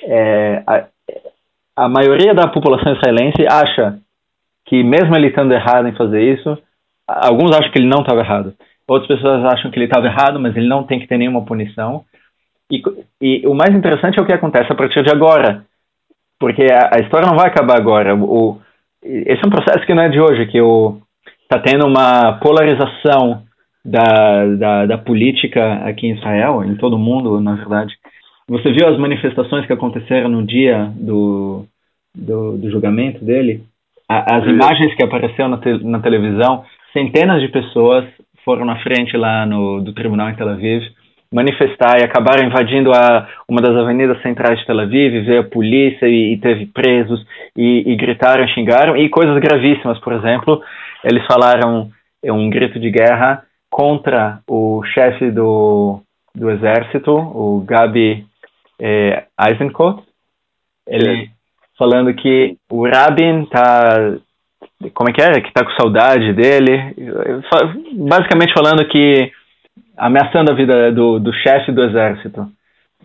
É, 0.02 0.62
a, 0.66 0.87
a 1.76 1.88
maioria 1.88 2.35
da 2.35 2.48
população 2.48 2.92
israelense 2.94 3.46
acha 3.48 3.98
que 4.64 4.83
mesmo 4.83 5.14
ele 5.14 5.29
estando 5.29 5.52
errado 5.52 5.87
em 5.87 5.94
fazer 5.94 6.20
isso, 6.20 6.59
alguns 7.07 7.57
acham 7.57 7.70
que 7.70 7.79
ele 7.79 7.88
não 7.88 8.00
estava 8.00 8.20
errado. 8.20 8.55
Outras 8.88 9.07
pessoas 9.07 9.44
acham 9.44 9.70
que 9.70 9.79
ele 9.79 9.87
estava 9.87 10.07
errado, 10.07 10.40
mas 10.40 10.57
ele 10.57 10.68
não 10.68 10.83
tem 10.83 10.98
que 10.98 11.07
ter 11.07 11.18
nenhuma 11.18 11.44
punição. 11.44 12.05
E, 12.70 12.83
e, 13.20 13.46
o 13.46 13.55
mais 13.55 13.72
interessante 13.74 14.18
é 14.18 14.22
o 14.22 14.26
que 14.26 14.33
acontece 14.33 14.72
a 14.72 14.74
partir 14.74 15.05
de 15.05 15.12
agora, 15.12 15.64
porque 16.38 16.62
a, 16.64 16.96
a 16.96 17.01
história 17.01 17.27
não 17.27 17.37
vai 17.37 17.49
acabar 17.49 17.79
agora. 17.79 18.14
O, 18.14 18.61
esse 19.03 19.42
é 19.42 19.46
um 19.46 19.51
processo 19.51 19.87
que 19.87 19.94
não 19.94 20.03
é 20.03 20.09
de 20.09 20.20
hoje, 20.20 20.46
que 20.46 20.59
está 21.42 21.59
tendo 21.61 21.87
uma 21.87 22.38
polarização 22.42 23.42
da, 23.85 24.46
da, 24.59 24.87
da, 24.87 24.99
política 24.99 25.75
aqui 25.85 26.09
em 26.09 26.14
Israel, 26.14 26.64
em 26.64 26.75
todo 26.75 26.96
o 26.96 26.99
mundo, 26.99 27.40
na 27.40 27.55
verdade. 27.55 27.94
Você 28.49 28.72
viu 28.72 28.88
as 28.88 28.99
manifestações 28.99 29.66
que 29.66 29.72
aconteceram 29.72 30.29
no 30.29 30.44
dia 30.44 30.92
do, 30.96 31.64
do, 32.14 32.59
do 32.59 32.70
julgamento 32.70 33.25
dele? 33.25 33.62
A, 34.09 34.37
as 34.37 34.44
imagens 34.44 34.94
que 34.94 35.05
apareceram 35.05 35.51
na, 35.51 35.59
te, 35.59 35.85
na 35.85 36.01
televisão, 36.01 36.64
centenas 36.92 37.40
de 37.40 37.49
pessoas 37.49 38.05
foram 38.44 38.64
na 38.64 38.77
frente 38.83 39.16
lá 39.16 39.46
no, 39.46 39.81
do 39.81 39.92
tribunal 39.92 40.31
em 40.31 40.35
Tel 40.35 40.49
Aviv 40.49 40.83
manifestar 41.32 41.98
e 41.98 42.04
acabaram 42.04 42.46
invadindo 42.46 42.92
a, 42.92 43.28
uma 43.48 43.60
das 43.60 43.76
avenidas 43.76 44.20
centrais 44.22 44.58
de 44.58 44.66
Tel 44.66 44.80
Aviv, 44.80 45.24
veio 45.24 45.40
a 45.40 45.44
polícia 45.44 46.06
e, 46.06 46.34
e 46.34 46.36
teve 46.38 46.66
presos 46.66 47.24
e, 47.56 47.92
e 47.92 47.96
gritaram, 47.96 48.46
xingaram 48.48 48.96
e 48.96 49.08
coisas 49.08 49.38
gravíssimas, 49.38 49.98
por 50.00 50.12
exemplo, 50.12 50.62
eles 51.04 51.24
falaram 51.26 51.90
é 52.22 52.32
um 52.32 52.48
grito 52.50 52.80
de 52.80 52.90
guerra 52.90 53.44
contra 53.70 54.40
o 54.48 54.82
chefe 54.94 55.30
do, 55.30 56.00
do 56.34 56.50
exército, 56.50 57.12
o 57.12 57.62
Gabi 57.66 58.26
é, 58.80 59.24
Eisenkot, 59.40 60.02
ele 60.88 61.30
falando 61.78 62.12
que 62.14 62.56
o 62.70 62.86
Rabin 62.86 63.44
tá 63.46 64.16
como 64.94 65.08
é 65.08 65.12
que 65.12 65.22
é? 65.22 65.40
Que 65.40 65.52
tá 65.52 65.64
com 65.64 65.70
saudade 65.72 66.32
dele, 66.34 66.94
basicamente 67.92 68.52
falando 68.52 68.86
que 68.88 69.32
ameaçando 69.96 70.50
a 70.50 70.54
vida 70.54 70.92
do, 70.92 71.18
do 71.18 71.32
chefe 71.32 71.72
do 71.72 71.82
exército. 71.85 72.46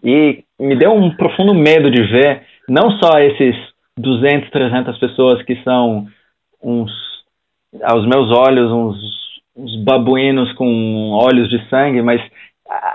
E 0.03 0.43
me 0.59 0.75
deu 0.75 0.93
um 0.93 1.15
profundo 1.15 1.53
medo 1.53 1.89
de 1.89 2.01
ver 2.03 2.43
não 2.67 2.91
só 2.99 3.19
esses 3.19 3.55
200, 3.97 4.49
300 4.49 4.97
pessoas 4.97 5.43
que 5.43 5.55
são 5.63 6.07
uns 6.63 6.91
aos 7.83 8.05
meus 8.05 8.29
olhos 8.31 8.71
uns 8.71 9.21
uns 9.55 9.83
babuínos 9.83 10.51
com 10.53 11.11
olhos 11.11 11.49
de 11.49 11.59
sangue, 11.69 12.01
mas 12.01 12.21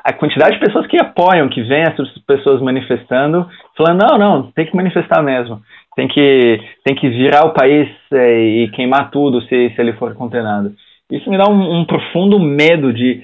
a 0.04 0.12
quantidade 0.12 0.54
de 0.54 0.64
pessoas 0.64 0.87
que 0.87 0.98
apoiam, 0.98 1.48
que 1.48 1.62
vêm 1.62 1.82
essas 1.82 2.09
pessoas 2.26 2.62
manifestando, 2.62 3.46
falando, 3.76 4.00
não, 4.00 4.18
não, 4.18 4.52
tem 4.52 4.64
que 4.64 4.74
manifestar 4.74 5.22
mesmo. 5.22 5.61
Tem 5.94 6.09
que, 6.09 6.61
tem 6.85 6.94
que 6.94 7.09
virar 7.09 7.46
o 7.46 7.52
país 7.52 7.88
é, 8.12 8.40
e 8.40 8.68
queimar 8.68 9.11
tudo 9.11 9.40
se, 9.42 9.70
se 9.70 9.80
ele 9.80 9.92
for 9.94 10.14
condenado. 10.14 10.72
Isso 11.11 11.28
me 11.30 11.37
dá 11.37 11.48
um, 11.48 11.80
um, 11.80 11.85
profundo 11.85 12.38
medo 12.38 12.92
de 12.92 13.22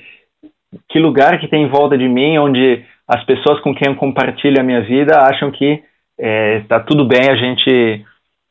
que 0.89 0.99
lugar 0.99 1.39
que 1.39 1.49
tem 1.49 1.65
em 1.65 1.69
volta 1.69 1.97
de 1.97 2.09
mim, 2.09 2.39
onde 2.39 2.85
as 3.07 3.25
pessoas 3.25 3.61
com 3.61 3.75
quem 3.75 3.89
eu 3.89 3.97
compartilho 3.97 4.61
a 4.61 4.65
minha 4.65 4.83
vida 4.83 5.21
acham 5.21 5.51
que 5.51 5.83
está 6.19 6.77
é, 6.77 6.85
tudo 6.87 7.07
bem 7.07 7.31
a 7.31 7.37
gente 7.37 8.05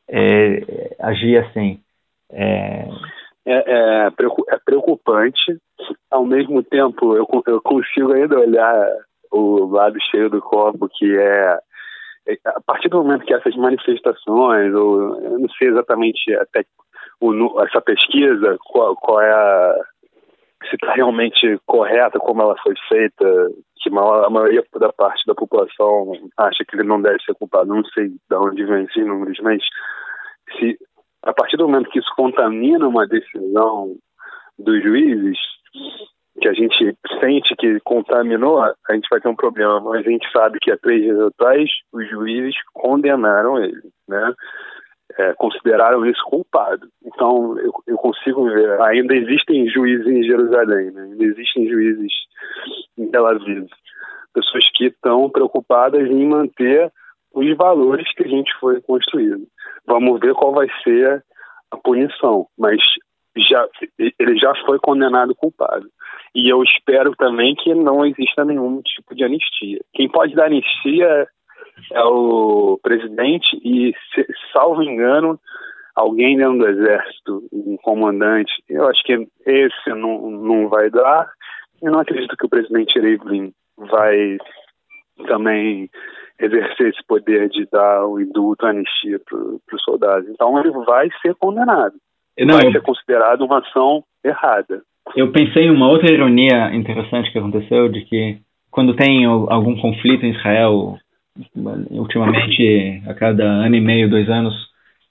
é, 0.10 0.96
agir 1.00 1.38
assim. 1.38 1.80
É, 2.32 2.88
é, 3.46 3.54
é, 3.54 4.08
é 4.08 4.58
preocupante. 4.66 5.58
Ao 6.10 6.26
mesmo 6.26 6.62
tempo, 6.64 7.16
eu, 7.16 7.28
eu 7.48 7.62
consigo 7.62 8.14
ainda 8.14 8.40
olhar 8.40 8.88
o 9.32 9.66
lado 9.66 9.98
cheio 10.12 10.30
do 10.30 10.42
copo, 10.42 10.90
que 10.90 11.18
é, 11.18 11.58
é 12.28 12.38
a 12.46 12.62
partir 12.62 12.90
do 12.90 12.98
momento 12.98 13.26
que 13.26 13.34
essas 13.34 13.56
manifestações, 13.56 14.74
ou 14.74 15.20
eu 15.22 15.40
não 15.40 15.50
sei 15.58 15.70
exatamente 15.70 16.34
até 16.36 16.66
o, 17.20 17.62
essa 17.62 17.82
pesquisa, 17.82 18.58
qual, 18.66 18.96
qual 18.96 19.22
é 19.22 19.32
a, 19.32 19.76
se 20.70 20.76
está 20.76 20.94
realmente 20.94 21.60
correta 21.66 22.20
como 22.20 22.42
ela 22.42 22.56
foi 22.64 22.76
feita, 22.88 23.26
que 23.78 23.90
a 23.90 24.30
maioria 24.30 24.64
da 24.80 24.94
parte 24.94 25.26
da 25.26 25.34
população 25.34 26.14
acha 26.38 26.64
que 26.68 26.76
ele 26.76 26.88
não 26.88 27.02
deve 27.02 27.22
ser 27.24 27.34
culpado. 27.36 27.74
Não 27.74 27.84
sei 27.86 28.10
de 28.10 28.36
onde 28.36 28.64
vem 28.66 28.84
esses 28.84 29.06
números, 29.06 29.38
mas 29.42 29.64
se 30.58 30.78
a 31.24 31.34
partir 31.34 31.58
do 31.58 31.68
momento 31.68 31.90
que 31.90 32.00
isso 32.00 32.12
contamina 32.16 32.88
uma 32.88 33.08
decisão 33.08 33.96
dos 34.58 34.84
juízes, 34.84 35.38
que 36.40 36.48
a 36.48 36.54
gente 36.54 36.98
sente 37.20 37.56
que 37.56 37.80
contaminou, 37.82 38.62
a 38.62 38.94
gente 38.94 39.08
vai 39.10 39.22
ter 39.22 39.28
um 39.28 39.36
problema. 39.36 39.80
Mas 39.80 40.06
a 40.06 40.10
gente 40.10 40.30
sabe 40.32 40.60
que 40.60 40.72
há 40.72 40.78
três 40.78 41.02
dias 41.02 41.20
atrás 41.20 41.70
os 41.94 42.10
juízes 42.10 42.56
condenaram 42.74 43.64
ele, 43.64 43.82
né? 44.08 44.34
É, 45.18 45.34
consideraram 45.34 46.06
isso 46.06 46.24
culpado. 46.26 46.88
Então 47.06 47.58
eu, 47.60 47.72
eu, 47.88 47.98
consigo 47.98 48.46
ver, 48.46 48.82
ainda 48.82 49.16
existem 49.16 49.68
juízes 49.70 50.08
em 50.08 50.24
Jerusalém, 50.24 50.92
né? 50.92 51.04
ainda 51.04 51.24
existem 51.24 51.68
juízes 51.68 52.12
em 52.98 53.10
Tel 53.10 53.26
Aviv, 53.26 53.68
pessoas 54.34 54.64
que 54.74 54.86
estão 54.86 55.30
preocupadas 55.30 56.10
em 56.10 56.28
manter 56.28 56.92
os 57.34 57.58
valores 57.58 58.12
que 58.14 58.24
a 58.24 58.28
gente 58.28 58.52
foi 58.60 58.82
construindo. 58.82 59.48
Vamos 59.86 60.20
ver 60.20 60.34
qual 60.34 60.54
vai 60.54 60.68
ser 60.84 61.24
a 61.72 61.78
punição, 61.78 62.48
mas 62.58 62.80
já 63.38 63.68
ele 64.20 64.38
já 64.38 64.54
foi 64.66 64.78
condenado 64.80 65.36
culpado. 65.36 65.88
E 66.36 66.52
eu 66.52 66.64
espero 66.64 67.16
também 67.16 67.56
que 67.56 67.74
não 67.74 68.06
exista 68.06 68.46
nenhum 68.46 68.82
tipo 68.82 69.16
de 69.16 69.24
anistia. 69.24 69.80
Quem 69.94 70.10
pode 70.10 70.36
dar 70.36 70.46
anistia 70.46 71.28
é 71.92 72.04
o 72.04 72.80
presidente 72.82 73.48
e, 73.64 73.94
salvo 74.54 74.84
engano, 74.84 75.40
alguém 75.96 76.38
dentro 76.38 76.60
do 76.60 76.68
exército, 76.68 77.44
um 77.52 77.78
comandante. 77.78 78.52
Eu 78.70 78.88
acho 78.88 79.04
que 79.04 79.28
esse 79.46 79.90
não, 79.90 80.32
não 80.32 80.70
vai 80.70 80.90
dar. 80.90 81.30
Eu 81.82 81.92
não 81.92 82.00
acredito 82.00 82.38
que 82.38 82.46
o 82.46 82.50
presidente 82.50 83.00
Rivlin 83.00 83.52
vai 83.78 84.38
também 85.28 85.90
exercer 86.40 86.90
esse 86.90 87.06
poder 87.08 87.50
de 87.50 87.68
dar 87.72 88.06
o 88.06 88.20
indulto, 88.20 88.66
a 88.66 88.70
anistia 88.70 89.20
para 89.20 89.38
os 89.38 89.84
soldados. 89.84 90.28
Então 90.30 90.58
ele 90.60 90.72
vai 90.86 91.10
ser 91.22 91.36
condenado. 91.36 91.94
Não, 92.40 92.56
vai 92.56 92.72
ser 92.72 92.82
considerado 92.82 93.42
uma 93.42 93.60
ação 93.60 94.04
errada. 94.24 94.82
Eu 95.16 95.32
pensei 95.32 95.66
em 95.66 95.72
uma 95.72 95.90
outra 95.90 96.12
ironia 96.12 96.74
interessante 96.74 97.32
que 97.32 97.38
aconteceu, 97.38 97.90
de 97.90 98.02
que 98.06 98.38
quando 98.72 98.96
tem 98.96 99.26
algum 99.26 99.76
conflito 99.80 100.26
em 100.26 100.32
Israel, 100.32 100.98
ultimamente 101.92 103.04
a 103.08 103.14
cada 103.14 103.44
ano 103.44 103.76
e 103.76 103.82
meio, 103.82 104.10
dois 104.10 104.30
anos, 104.30 104.54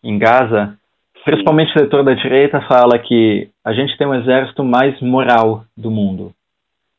em 0.02 0.18
Gaza, 0.18 0.76
principalmente 1.24 1.70
o 1.74 1.78
setor 1.78 2.02
da 2.02 2.14
direita 2.14 2.60
fala 2.62 2.98
que 2.98 3.48
a 3.64 3.72
gente 3.72 3.96
tem 3.96 4.06
o 4.06 4.14
exército 4.14 4.64
mais 4.64 4.98
moral 5.00 5.64
do 5.76 5.90
mundo, 5.90 6.32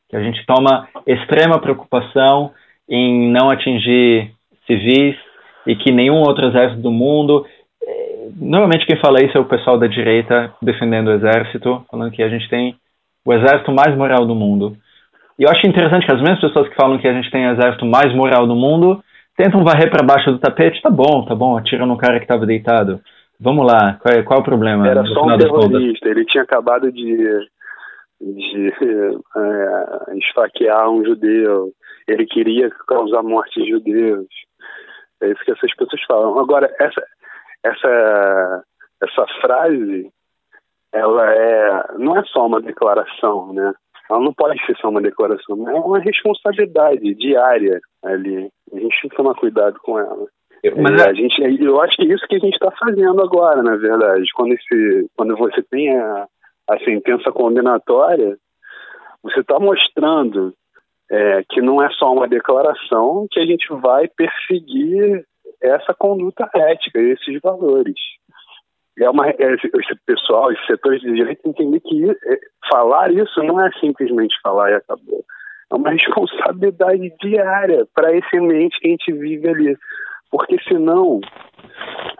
que 0.08 0.16
a 0.16 0.22
gente 0.22 0.44
toma 0.46 0.88
extrema 1.06 1.60
preocupação 1.60 2.52
em 2.88 3.30
não 3.30 3.50
atingir 3.50 4.30
civis 4.66 5.16
e 5.66 5.76
que 5.76 5.92
nenhum 5.92 6.20
outro 6.20 6.46
exército 6.46 6.80
do 6.80 6.90
mundo 6.90 7.44
normalmente 8.36 8.86
quem 8.86 8.96
fala 8.96 9.22
isso 9.22 9.36
é 9.36 9.40
o 9.40 9.46
pessoal 9.46 9.78
da 9.78 9.86
direita 9.86 10.52
defendendo 10.62 11.08
o 11.08 11.12
exército, 11.12 11.84
falando 11.90 12.12
que 12.12 12.22
a 12.22 12.28
gente 12.28 12.48
tem 12.48 12.76
o 13.24 13.32
exército 13.32 13.72
mais 13.72 13.96
moral 13.96 14.26
do 14.26 14.34
mundo. 14.34 14.76
E 15.38 15.44
eu 15.44 15.50
acho 15.50 15.66
interessante 15.66 16.06
que 16.06 16.12
as 16.12 16.20
mesmas 16.20 16.40
pessoas 16.40 16.68
que 16.68 16.74
falam 16.74 16.98
que 16.98 17.08
a 17.08 17.12
gente 17.12 17.30
tem 17.30 17.46
o 17.46 17.52
exército 17.52 17.86
mais 17.86 18.14
moral 18.14 18.46
do 18.46 18.54
mundo 18.54 19.02
tentam 19.42 19.64
varrer 19.64 19.90
para 19.90 20.06
baixo 20.06 20.30
do 20.30 20.38
tapete. 20.38 20.80
Tá 20.80 20.90
bom, 20.90 21.24
tá 21.24 21.34
bom, 21.34 21.56
atira 21.56 21.84
no 21.84 21.98
cara 21.98 22.18
que 22.18 22.24
estava 22.24 22.46
deitado. 22.46 23.00
Vamos 23.40 23.66
lá, 23.66 23.98
qual 24.00 24.14
é, 24.14 24.22
qual 24.22 24.38
é 24.38 24.42
o 24.42 24.44
problema? 24.44 24.86
Era 24.86 25.04
só 25.04 25.24
um 25.24 25.36
terrorista, 25.36 26.08
ele 26.08 26.24
tinha 26.26 26.44
acabado 26.44 26.92
de, 26.92 27.16
de 28.20 28.72
é, 29.36 30.18
esfaquear 30.18 30.88
um 30.88 31.04
judeu, 31.04 31.72
ele 32.06 32.24
queria 32.26 32.70
causar 32.86 33.22
morte 33.24 33.60
de 33.60 33.70
judeus. 33.70 34.28
É 35.20 35.26
isso 35.26 35.44
que 35.44 35.50
essas 35.50 35.74
pessoas 35.74 36.02
falam. 36.06 36.38
Agora, 36.38 36.72
essa, 36.78 37.02
essa, 37.64 38.64
essa 39.02 39.26
frase, 39.40 40.08
ela 40.92 41.34
é, 41.34 41.84
não 41.98 42.16
é 42.16 42.22
só 42.26 42.46
uma 42.46 42.60
declaração, 42.60 43.52
né? 43.52 43.72
Ela 44.12 44.24
não 44.24 44.34
pode 44.34 44.64
ser 44.66 44.76
só 44.76 44.88
uma 44.88 45.00
declaração, 45.00 45.68
é 45.68 45.74
uma 45.74 45.98
responsabilidade 45.98 47.14
diária 47.14 47.80
ali. 48.04 48.50
A 48.72 48.78
gente 48.78 49.00
tem 49.00 49.10
que 49.10 49.16
tomar 49.16 49.34
cuidado 49.34 49.78
com 49.82 49.98
ela. 49.98 50.26
Mas 50.76 51.02
é, 51.02 51.10
a 51.10 51.14
gente, 51.14 51.62
eu 51.62 51.80
acho 51.80 51.96
que 51.96 52.02
é 52.02 52.14
isso 52.14 52.26
que 52.28 52.36
a 52.36 52.38
gente 52.38 52.54
está 52.54 52.70
fazendo 52.78 53.20
agora, 53.20 53.62
na 53.62 53.76
verdade. 53.76 54.24
Quando, 54.34 54.52
esse, 54.52 55.10
quando 55.16 55.36
você 55.36 55.62
tem 55.62 55.96
a, 55.98 56.26
a 56.68 56.78
sentença 56.80 57.32
condenatória, 57.32 58.36
você 59.22 59.40
está 59.40 59.58
mostrando 59.58 60.52
é, 61.10 61.42
que 61.48 61.60
não 61.60 61.82
é 61.82 61.90
só 61.90 62.12
uma 62.12 62.28
declaração, 62.28 63.26
que 63.30 63.40
a 63.40 63.46
gente 63.46 63.66
vai 63.80 64.08
perseguir 64.08 65.24
essa 65.60 65.94
conduta 65.94 66.48
ética, 66.54 67.00
esses 67.00 67.40
valores. 67.40 67.94
É 68.98 69.08
uma, 69.08 69.28
é, 69.28 69.34
esse 69.38 69.94
pessoal, 70.06 70.52
esses 70.52 70.66
setores 70.66 71.00
de 71.00 71.12
direito 71.14 71.40
entender 71.46 71.80
que 71.80 72.10
é, 72.10 72.38
falar 72.70 73.12
isso 73.12 73.42
não 73.42 73.64
é 73.64 73.70
simplesmente 73.80 74.34
falar 74.42 74.70
e 74.70 74.74
acabou. 74.74 75.24
É 75.70 75.74
uma 75.74 75.90
responsabilidade 75.92 77.12
diária 77.20 77.86
para 77.94 78.14
esse 78.14 78.36
ambiente 78.36 78.78
que 78.78 78.88
a 78.88 78.90
gente 78.90 79.12
vive 79.12 79.48
ali. 79.48 79.76
Porque 80.30 80.58
senão 80.66 81.20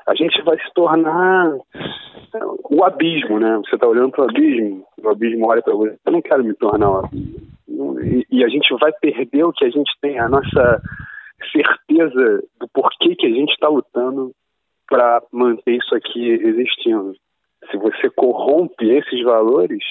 a 0.07 0.15
gente 0.15 0.41
vai 0.43 0.59
se 0.59 0.73
tornar 0.75 1.57
o 2.71 2.85
abismo, 2.85 3.39
né? 3.39 3.57
Você 3.65 3.75
está 3.75 3.87
olhando 3.87 4.11
para 4.11 4.25
o 4.25 4.29
abismo, 4.29 4.85
o 5.03 5.09
abismo 5.09 5.47
olha 5.47 5.63
para 5.63 5.75
você. 5.75 5.97
Eu 6.05 6.13
não 6.13 6.23
quero 6.23 6.45
me 6.45 6.55
tornar 6.55 6.91
o 6.91 7.05
abismo. 7.05 8.01
E, 8.03 8.27
e 8.31 8.45
a 8.45 8.49
gente 8.49 8.75
vai 8.79 8.93
perder 8.93 9.45
o 9.45 9.53
que 9.53 9.65
a 9.65 9.71
gente 9.71 9.91
tem, 10.01 10.19
a 10.19 10.29
nossa 10.29 10.83
certeza 11.51 12.43
do 12.61 12.69
porquê 12.73 13.15
que 13.17 13.27
a 13.27 13.31
gente 13.31 13.53
está 13.53 13.69
lutando 13.69 14.33
para 14.93 15.23
manter 15.33 15.79
isso 15.79 15.95
aqui 15.95 16.29
existindo. 16.29 17.15
Se 17.71 17.79
você 17.79 18.11
corrompe 18.11 18.91
esses 18.91 19.25
valores, 19.25 19.83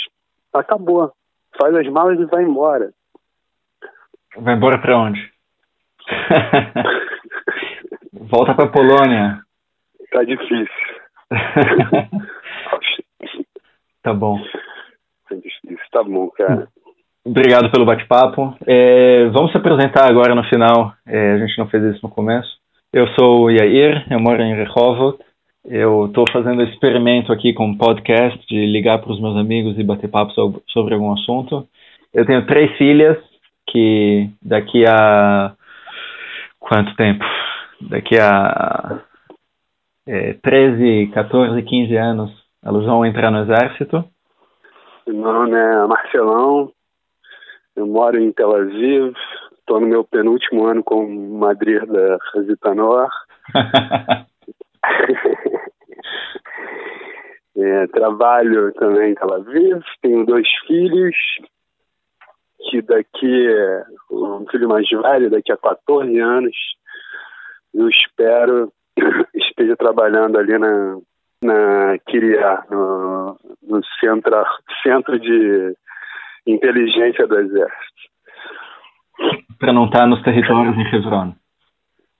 acabou. 0.53 1.11
Faz 1.59 1.75
as 1.75 1.87
malas 1.87 2.19
e 2.19 2.25
vai 2.25 2.43
embora. 2.43 2.91
Vai 4.37 4.53
embora 4.53 4.79
para 4.79 4.99
onde? 4.99 5.19
Volta 8.13 8.53
para 8.53 8.67
Polônia. 8.67 9.41
Tá 10.11 10.23
difícil. 10.23 10.67
tá 14.03 14.13
bom. 14.13 14.39
Tá 15.27 15.35
difícil, 15.35 15.79
tá 15.91 16.03
bom, 16.03 16.29
cara. 16.29 16.67
Obrigado 17.25 17.71
pelo 17.71 17.85
bate-papo. 17.85 18.55
É, 18.67 19.25
vamos 19.29 19.51
se 19.51 19.57
apresentar 19.57 20.07
agora 20.07 20.35
no 20.35 20.43
final. 20.43 20.93
É, 21.07 21.33
a 21.33 21.39
gente 21.39 21.57
não 21.57 21.67
fez 21.67 21.83
isso 21.85 22.01
no 22.03 22.13
começo. 22.13 22.60
Eu 22.93 23.07
sou 23.17 23.45
o 23.45 23.49
Yair, 23.49 24.05
eu 24.11 24.19
moro 24.19 24.41
em 24.41 24.53
Rehovot. 24.53 25.17
Eu 25.63 26.07
estou 26.07 26.25
fazendo 26.29 26.61
experimento 26.61 27.31
aqui 27.31 27.53
com 27.53 27.67
um 27.67 27.77
podcast 27.77 28.45
de 28.47 28.65
ligar 28.65 28.99
para 28.99 29.13
os 29.13 29.21
meus 29.21 29.37
amigos 29.37 29.79
e 29.79 29.83
bater 29.83 30.09
papo 30.09 30.33
sobre, 30.67 30.93
algum 30.93 31.13
assunto. 31.13 31.65
Eu 32.13 32.25
tenho 32.25 32.45
três 32.45 32.69
filhas 32.77 33.17
que 33.69 34.29
daqui 34.41 34.85
a 34.85 35.53
quanto 36.59 36.93
tempo? 36.97 37.23
Daqui 37.79 38.19
a 38.19 38.99
é, 40.05 40.33
13, 40.33 41.11
14, 41.13 41.63
15 41.63 41.95
anos 41.95 42.31
elas 42.61 42.83
vão 42.83 43.05
entrar 43.05 43.31
no 43.31 43.43
exército. 43.43 44.03
Meu 45.07 45.31
nome 45.31 45.57
é 45.57 45.87
Marcelão, 45.87 46.73
eu 47.73 47.87
moro 47.87 48.19
em 48.19 48.33
Tel 48.33 48.53
Aviv, 48.53 49.13
estou 49.61 49.79
no 49.79 49.87
meu 49.87 50.03
penúltimo 50.03 50.65
ano 50.65 50.83
como 50.83 51.39
madrir 51.39 51.85
da 51.85 52.17
Zitanor. 52.41 53.09
é, 57.55 57.87
trabalho 57.87 58.73
também 58.73 59.11
em 59.11 59.15
Tel 59.15 59.33
Aviv, 59.33 59.81
tenho 60.01 60.25
dois 60.25 60.47
filhos, 60.67 61.15
que 62.69 62.81
daqui, 62.81 63.47
um 64.11 64.45
filho 64.49 64.67
mais 64.67 64.87
velho, 64.89 65.29
daqui 65.29 65.51
a 65.51 65.57
14 65.57 66.19
anos, 66.19 66.55
eu 67.73 67.87
espero 67.89 68.71
esteja 69.33 69.75
trabalhando 69.75 70.37
ali 70.37 70.57
na, 70.57 70.97
na 71.43 71.97
Kiria, 72.07 72.63
no, 72.69 73.37
no 73.63 73.81
centro, 73.99 74.45
centro 74.83 75.19
de 75.19 75.75
inteligência 76.45 77.27
do 77.27 77.39
exército. 77.39 77.90
Para 79.61 79.71
não 79.71 79.85
estar 79.85 80.07
nos 80.07 80.21
territórios 80.23 80.75
em 80.75 80.95
Hebron. 80.95 81.35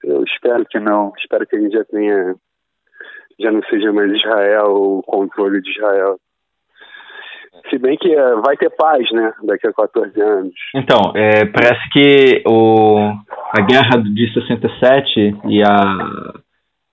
Eu 0.04 0.24
espero 0.24 0.64
que 0.70 0.80
não. 0.80 1.12
Espero 1.18 1.48
que 1.48 1.56
a 1.56 1.60
gente 1.60 1.74
já 1.74 1.84
tenha, 1.86 2.36
já 3.40 3.52
não 3.52 3.64
seja 3.64 3.92
mais 3.92 4.12
Israel 4.12 4.68
o 4.76 5.02
controle 5.02 5.60
de 5.60 5.72
Israel. 5.72 6.20
Se 7.68 7.80
bem 7.80 7.98
que 7.98 8.14
é, 8.14 8.36
vai 8.36 8.56
ter 8.58 8.70
paz, 8.70 9.12
né, 9.12 9.34
daqui 9.44 9.68
a 9.68 9.74
14 9.74 10.22
anos. 10.22 10.54
Então, 10.76 11.00
é, 11.16 11.46
parece 11.46 11.90
que 11.92 12.44
o, 12.48 13.12
a 13.58 13.62
guerra 13.62 13.98
de 14.04 14.34
67 14.34 15.38
e 15.50 15.64
a, 15.64 16.34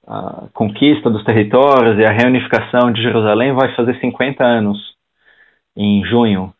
a 0.06 0.48
conquista 0.54 1.10
dos 1.10 1.24
territórios 1.24 1.98
e 1.98 2.06
a 2.06 2.10
reunificação 2.10 2.90
de 2.90 3.02
Jerusalém 3.02 3.52
vai 3.52 3.74
fazer 3.76 4.00
50 4.00 4.42
anos 4.42 4.78
em 5.76 6.02
junho 6.06 6.54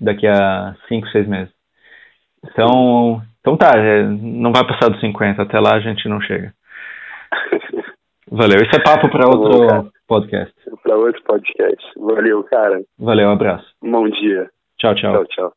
daqui 0.00 0.28
a 0.28 0.76
5, 0.88 1.08
6 1.08 1.28
meses. 1.28 1.55
Então, 2.44 3.22
então 3.40 3.56
tá, 3.56 3.72
é, 3.76 4.02
não 4.02 4.52
vai 4.52 4.66
passar 4.66 4.90
dos 4.90 5.00
50, 5.00 5.42
até 5.42 5.58
lá 5.58 5.74
a 5.74 5.80
gente 5.80 6.08
não 6.08 6.20
chega. 6.20 6.52
Valeu, 8.30 8.58
isso 8.62 8.74
é 8.74 8.82
papo 8.82 9.08
para 9.08 9.28
tá 9.28 9.28
outro 9.28 9.92
podcast. 10.06 10.54
para 10.82 10.96
outro 10.96 11.22
podcast. 11.22 11.92
Valeu, 11.96 12.42
cara. 12.44 12.80
Valeu, 12.98 13.28
um 13.28 13.32
abraço. 13.32 13.66
Bom 13.80 14.08
dia. 14.08 14.50
Tchau, 14.78 14.94
tchau. 14.94 15.12
Tchau, 15.12 15.26
tchau. 15.26 15.52